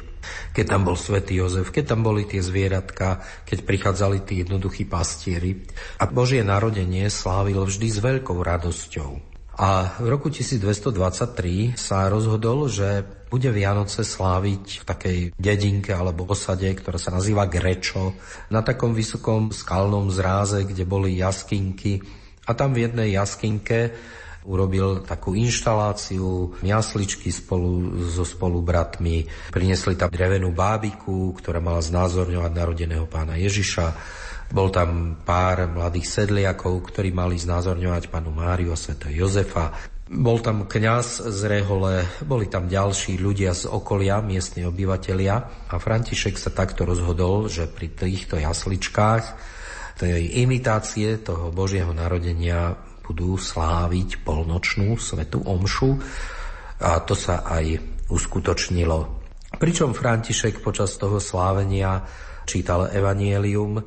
[0.52, 5.64] keď tam bol svätý Jozef, keď tam boli tie zvieratka, keď prichádzali tí jednoduchí pastieri.
[6.04, 9.39] A Božie narodenie slávil vždy s veľkou radosťou.
[9.60, 16.72] A v roku 1223 sa rozhodol, že bude Vianoce sláviť v takej dedinke alebo osade,
[16.72, 18.16] ktorá sa nazýva Grečo,
[18.48, 22.00] na takom vysokom skalnom zráze, kde boli jaskinky.
[22.48, 23.92] A tam v jednej jaskinke
[24.48, 33.06] urobil takú inštaláciu, jasličky spolu so spolubratmi, priniesli tam drevenú bábiku, ktorá mala znázorňovať narodeného
[33.12, 33.92] pána Ježiša,
[34.50, 39.78] bol tam pár mladých sedliakov, ktorí mali znázorňovať panu Máriu a svätého Jozefa.
[40.10, 46.34] Bol tam kňaz z Rehole, boli tam ďalší ľudia z okolia, miestni obyvatelia a František
[46.34, 49.24] sa takto rozhodol, že pri týchto jasličkách
[50.02, 52.74] tej imitácie toho Božieho narodenia
[53.06, 56.02] budú sláviť polnočnú svetú omšu
[56.82, 57.78] a to sa aj
[58.10, 59.22] uskutočnilo.
[59.62, 62.02] Pričom František počas toho slávenia
[62.50, 63.78] čítal evanielium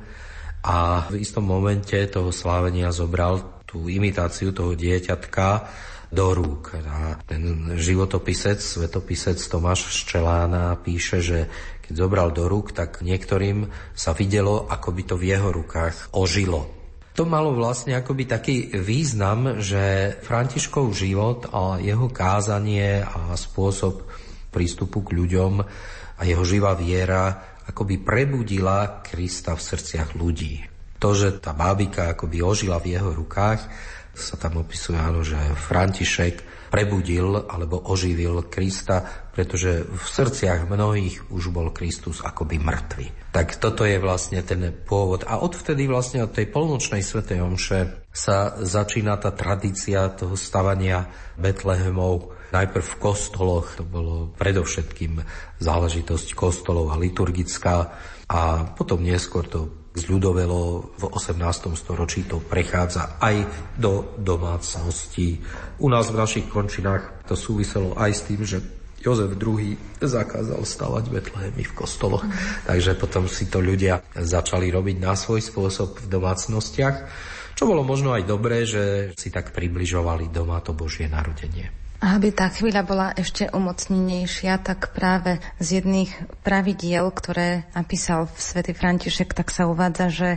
[0.62, 5.66] a v istom momente toho slávenia zobral tú imitáciu toho dieťatka
[6.12, 6.76] do rúk.
[6.86, 11.38] A ten životopisec, svetopisec Tomáš Ščelána píše, že
[11.82, 16.68] keď zobral do rúk, tak niektorým sa videlo, ako by to v jeho rukách ožilo.
[17.12, 24.08] To malo vlastne akoby taký význam, že Františkov život a jeho kázanie a spôsob
[24.48, 25.52] prístupu k ľuďom
[26.16, 30.66] a jeho živá viera akoby prebudila Krista v srdciach ľudí.
[31.02, 33.66] To, že tá bábika akoby ožila v jeho rukách,
[34.12, 41.52] sa tam opisuje, áno, že František prebudil alebo oživil Krista, pretože v srdciach mnohých už
[41.52, 43.32] bol Kristus akoby mŕtvy.
[43.32, 45.24] Tak toto je vlastne ten pôvod.
[45.28, 52.41] A odvtedy vlastne od tej polnočnej svetej omše sa začína tá tradícia toho stavania Betlehemov
[52.53, 55.24] najprv v kostoloch, to bolo predovšetkým
[55.59, 57.90] záležitosť kostolov a liturgická
[58.28, 58.40] a
[58.76, 61.76] potom neskôr to zľudovelo v 18.
[61.76, 63.44] storočí to prechádza aj
[63.76, 65.44] do domácnosti.
[65.80, 68.64] U nás v našich končinách to súviselo aj s tým, že
[69.03, 72.22] Jozef II zakázal stavať Betlehemy v kostoloch,
[72.64, 76.96] takže potom si to ľudia začali robiť na svoj spôsob v domácnostiach,
[77.59, 81.82] čo bolo možno aj dobré, že si tak približovali doma to Božie narodenie.
[82.03, 86.11] Aby tá chvíľa bola ešte umocnenejšia, tak práve z jedných
[86.42, 90.30] pravidiel, ktoré napísal v svätý František, tak sa uvádza, že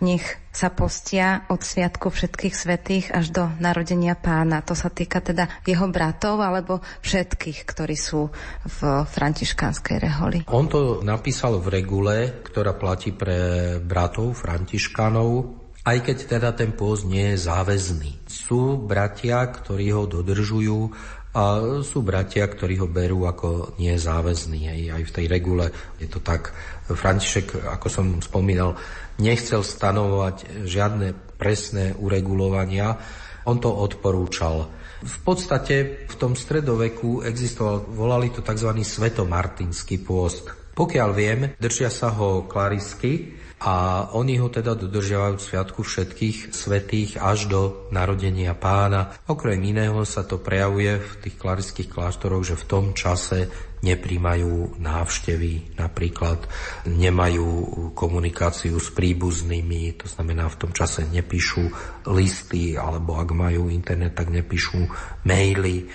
[0.00, 4.64] nech sa postia od sviatku všetkých svetých až do narodenia pána.
[4.64, 8.32] To sa týka teda jeho bratov alebo všetkých, ktorí sú
[8.64, 10.38] v františkánskej reholi.
[10.48, 17.08] On to napísal v regule, ktorá platí pre bratov františkánov aj keď teda ten pôst
[17.08, 18.19] nie je záväzný.
[18.50, 20.90] Sú bratia, ktorí ho dodržujú
[21.38, 24.60] a sú bratia, ktorí ho berú ako nie záväzný.
[24.66, 25.70] Aj, aj v tej regule
[26.02, 26.50] je to tak.
[26.90, 28.74] František, ako som spomínal,
[29.22, 32.98] nechcel stanovať žiadne presné uregulovania.
[33.46, 34.66] On to odporúčal.
[35.06, 38.66] V podstate v tom stredoveku existoval, volali to tzv.
[38.82, 40.50] svetomartinský pôst.
[40.74, 43.30] Pokiaľ viem, držia sa ho klarisky,
[43.60, 47.60] a oni ho teda dodržiavajú v sviatku všetkých svetých až do
[47.92, 49.12] narodenia pána.
[49.28, 53.52] Okrem iného sa to prejavuje v tých klarických kláštoroch, že v tom čase
[53.84, 56.40] nepríjmajú návštevy, napríklad
[56.88, 57.48] nemajú
[57.92, 61.64] komunikáciu s príbuznými, to znamená v tom čase nepíšu
[62.08, 64.88] listy, alebo ak majú internet, tak nepíšu
[65.28, 65.88] maily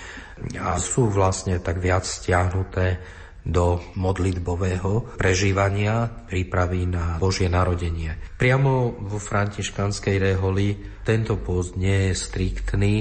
[0.61, 3.01] a sú vlastne tak viac stiahnuté
[3.45, 8.17] do modlitbového prežívania prípravy na Božie narodenie.
[8.41, 10.73] Priamo vo františkanskej reholi
[11.05, 12.93] tento post nie je striktný,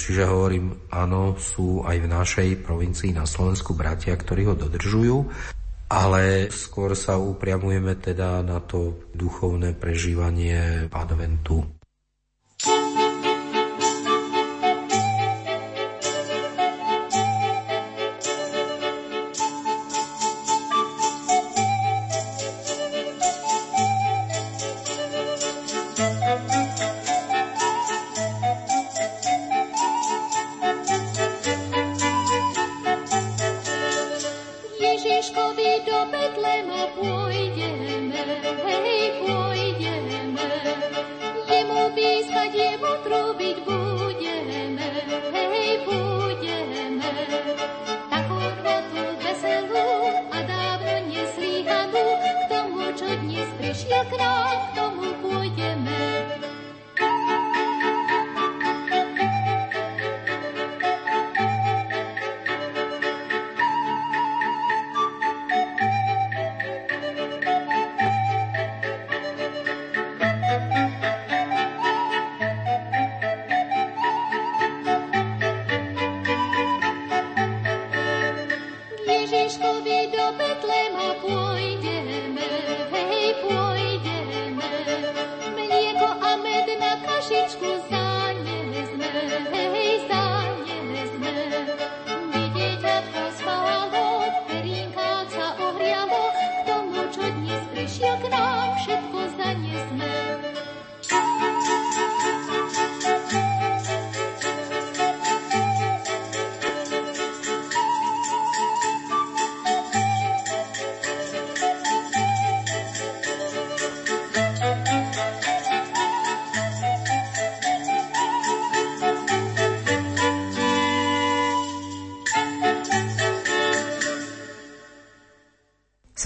[0.00, 5.28] čiže hovorím, áno, sú aj v našej provincii na Slovensku bratia, ktorí ho dodržujú,
[5.92, 11.66] ale skôr sa upriamujeme teda na to duchovné prežívanie adventu.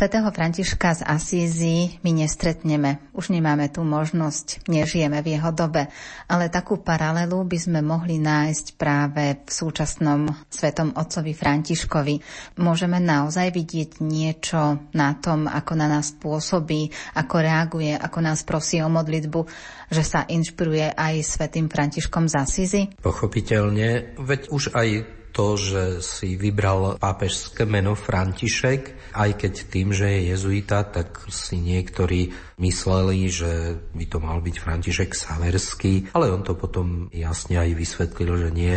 [0.04, 3.00] Svetého Františka z Asízy my nestretneme.
[3.16, 5.88] Už nemáme tú možnosť, nežijeme v jeho dobe.
[6.28, 12.20] Ale takú paralelu by sme mohli nájsť práve v súčasnom svetom otcovi Františkovi.
[12.60, 18.84] Môžeme naozaj vidieť niečo na tom, ako na nás pôsobí, ako reaguje, ako nás prosí
[18.84, 19.40] o modlitbu,
[19.88, 22.82] že sa inšpiruje aj svetým Františkom z Asízy?
[23.00, 30.06] Pochopiteľne, veď už aj to, že si vybral pápežské meno František, aj keď tým, že
[30.06, 32.30] je jezuita, tak si niektorí
[32.62, 38.46] mysleli, že by to mal byť František Saverský, ale on to potom jasne aj vysvetlil,
[38.46, 38.74] že nie,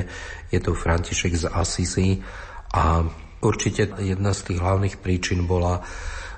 [0.50, 2.26] je to František z Asisi
[2.74, 3.06] a
[3.46, 5.86] určite jedna z tých hlavných príčin bola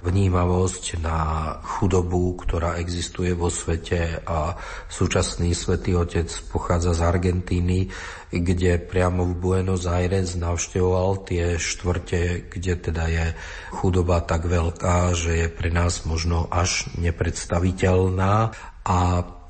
[0.01, 1.17] vnímavosť na
[1.63, 4.55] chudobu, ktorá existuje vo svete a
[4.87, 7.91] súčasný svätý Otec pochádza z Argentíny,
[8.29, 13.25] kde priamo v Buenos Aires navštevoval tie štvrte, kde teda je
[13.73, 18.53] chudoba tak veľká, že je pre nás možno až nepredstaviteľná
[18.85, 18.99] a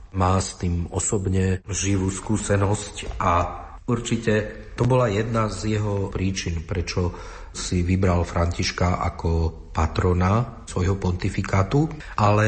[0.10, 3.32] má s tým osobne živú skúsenosť a
[3.86, 4.34] určite
[4.74, 7.14] to bola jedna z jeho príčin, prečo
[7.54, 9.30] si vybral Františka ako
[9.74, 12.48] patrona svojho pontifikátu, ale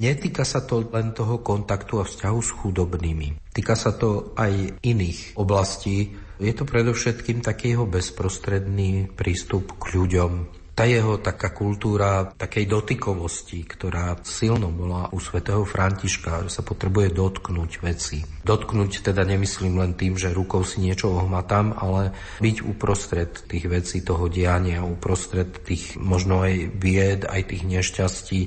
[0.00, 3.28] netýka sa to len toho kontaktu a vzťahu s chudobnými.
[3.52, 6.16] Týka sa to aj iných oblastí.
[6.40, 13.68] Je to predovšetkým taký jeho bezprostredný prístup k ľuďom, tá jeho taká kultúra takej dotykovosti,
[13.68, 18.24] ktorá silno bola u svätého Františka, že sa potrebuje dotknúť veci.
[18.24, 24.00] Dotknúť teda nemyslím len tým, že rukou si niečo ohmatám, ale byť uprostred tých vecí,
[24.00, 28.40] toho diania, uprostred tých možno aj bied, aj tých nešťastí,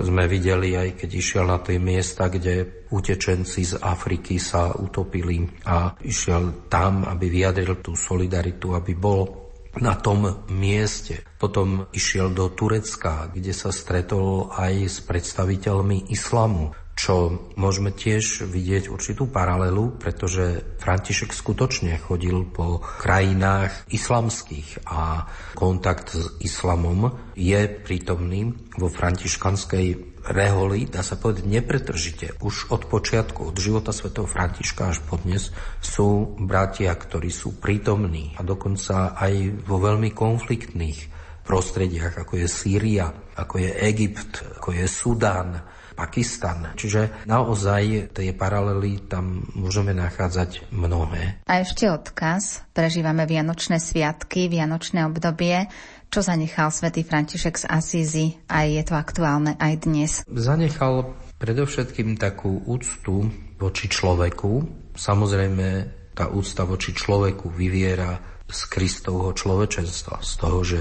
[0.00, 5.92] sme videli aj keď išiel na tie miesta, kde utečenci z Afriky sa utopili a
[6.00, 9.45] išiel tam, aby vyjadril tú solidaritu, aby bol
[9.80, 11.24] na tom mieste.
[11.36, 18.88] Potom išiel do Turecka, kde sa stretol aj s predstaviteľmi islamu, čo môžeme tiež vidieť
[18.88, 28.56] určitú paralelu, pretože František skutočne chodil po krajinách islamských a kontakt s islamom je prítomný
[28.80, 32.26] vo františkanskej reholi, dá sa povedať, nepretržite.
[32.42, 38.34] Už od počiatku, od života svätého Františka až po dnes sú bratia, ktorí sú prítomní
[38.38, 41.14] a dokonca aj vo veľmi konfliktných
[41.46, 43.06] prostrediach, ako je Sýria,
[43.38, 45.62] ako je Egypt, ako je Sudán,
[45.96, 46.76] Pakistan.
[46.76, 51.40] Čiže naozaj tie paralely tam môžeme nachádzať mnohé.
[51.48, 52.68] A ešte odkaz.
[52.76, 55.72] Prežívame Vianočné sviatky, Vianočné obdobie
[56.16, 60.24] čo zanechal svätý František z Asízy a je to aktuálne aj dnes?
[60.24, 63.28] Zanechal predovšetkým takú úctu
[63.60, 64.64] voči človeku.
[64.96, 65.68] Samozrejme,
[66.16, 68.16] tá úcta voči človeku vyviera
[68.48, 70.80] z Kristovho človečenstva, z toho, že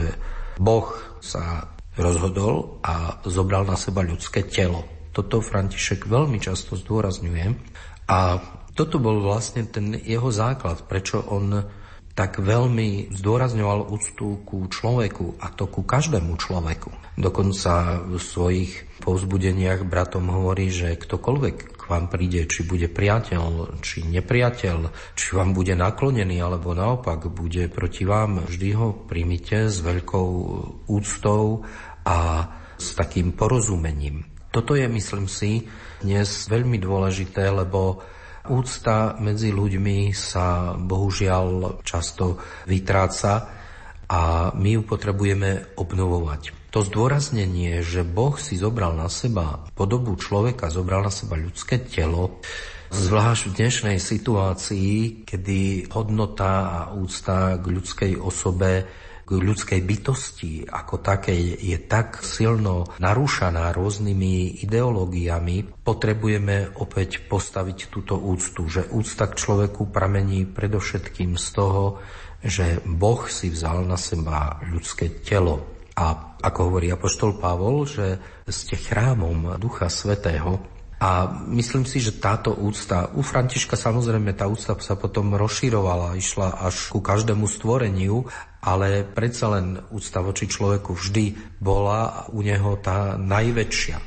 [0.55, 0.87] Boh
[1.19, 1.67] sa
[1.99, 4.87] rozhodol a zobral na seba ľudské telo.
[5.11, 7.45] Toto František veľmi často zdôrazňuje
[8.07, 8.39] a
[8.71, 11.59] toto bol vlastne ten jeho základ, prečo on
[12.15, 16.87] tak veľmi zdôrazňoval úctu ku človeku a to ku každému človeku.
[17.19, 24.07] Dokonca v svojich povzbudeniach bratom hovorí, že ktokoľvek k vám príde, či bude priateľ, či
[24.07, 24.77] nepriateľ,
[25.13, 30.29] či vám bude naklonený, alebo naopak bude proti vám, vždy ho príjmite s veľkou
[30.87, 31.67] úctou
[32.07, 32.47] a
[32.79, 34.23] s takým porozumením.
[34.55, 35.67] Toto je, myslím si,
[35.99, 37.99] dnes veľmi dôležité, lebo
[38.45, 42.37] Úcta medzi ľuďmi sa bohužiaľ často
[42.69, 43.49] vytráca
[44.05, 46.69] a my ju potrebujeme obnovovať.
[46.69, 52.43] To zdôraznenie, že Boh si zobral na seba podobu človeka, zobral na seba ľudské telo,
[52.91, 58.85] zvlášť v dnešnej situácii, kedy hodnota a úcta k ľudskej osobe
[59.25, 68.15] k ľudskej bytosti ako takej je tak silno narúšaná rôznymi ideológiami, potrebujeme opäť postaviť túto
[68.21, 71.97] úctu, že úcta k človeku pramení predovšetkým z toho,
[72.45, 75.65] že Boh si vzal na seba ľudské telo.
[75.97, 82.55] A ako hovorí apoštol Pavol, že ste chrámom Ducha Svetého, A myslím si, že táto
[82.55, 88.23] úcta, u Františka samozrejme tá úcta sa potom rozširovala, išla až ku každému stvoreniu,
[88.63, 93.97] ale predsa len úcta voči človeku vždy bola u neho tá najväčšia.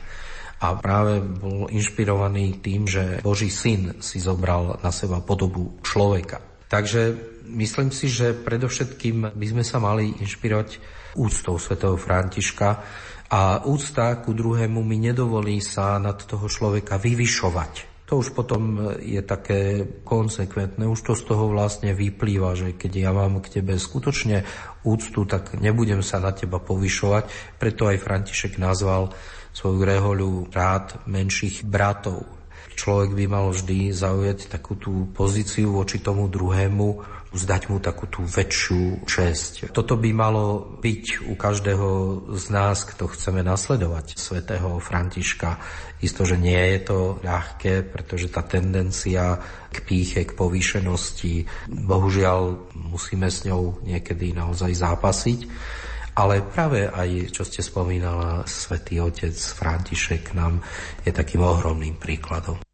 [0.59, 6.43] A práve bol inšpirovaný tým, že Boží syn si zobral na seba podobu človeka.
[6.67, 7.15] Takže
[7.47, 10.83] myslím si, že predovšetkým by sme sa mali inšpirovať
[11.15, 12.83] úctou svätého Františka,
[13.29, 18.01] a úcta ku druhému mi nedovolí sa nad toho človeka vyvyšovať.
[18.09, 23.11] To už potom je také konsekventné, už to z toho vlastne vyplýva, že keď ja
[23.13, 24.49] mám k tebe skutočne
[24.81, 27.29] úctu, tak nebudem sa na teba povyšovať.
[27.61, 29.13] Preto aj František nazval
[29.53, 32.25] svoju rehoľu rád menších bratov.
[32.81, 38.25] Človek by mal vždy zaujať takú tú pozíciu voči tomu druhému, zdať mu takú tú
[38.25, 39.69] väčšiu česť.
[39.73, 41.89] Toto by malo byť u každého
[42.33, 45.61] z nás, kto chceme nasledovať svätého Františka.
[46.01, 49.37] Isto, že nie je to ľahké, pretože tá tendencia
[49.69, 55.41] k píche, k povýšenosti, bohužiaľ musíme s ňou niekedy naozaj zápasiť.
[56.19, 60.59] Ale práve aj, čo ste spomínala, svätý otec František nám
[61.07, 62.68] je takým ohromným príkladom.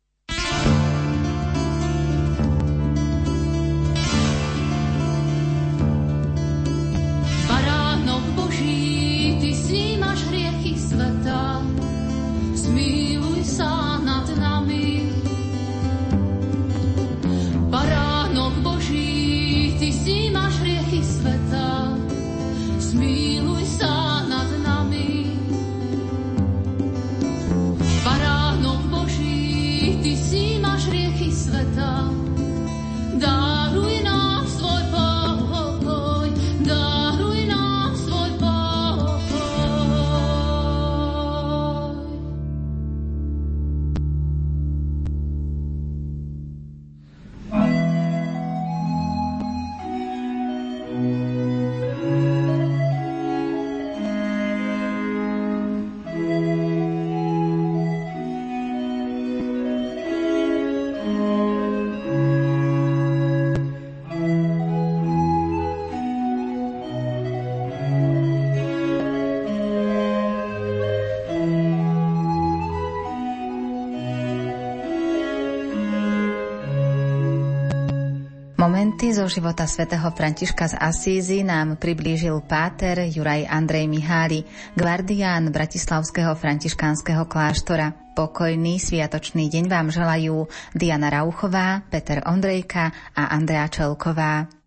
[79.25, 84.45] Zo života svätého Františka z Asízy nám priblížil páter Juraj Andrej Mihály,
[84.77, 87.97] guardián Bratislavského františkánskeho kláštora.
[88.12, 90.45] Pokojný sviatočný deň vám želajú
[90.77, 94.64] Diana Rauchová, Peter Ondrejka a Andrea Čelková.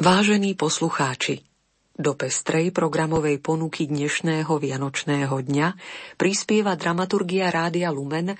[0.00, 1.44] Vážení poslucháči,
[1.92, 5.76] do pestrej programovej ponuky dnešného Vianočného dňa
[6.16, 8.32] prispieva dramaturgia Rádia Lumen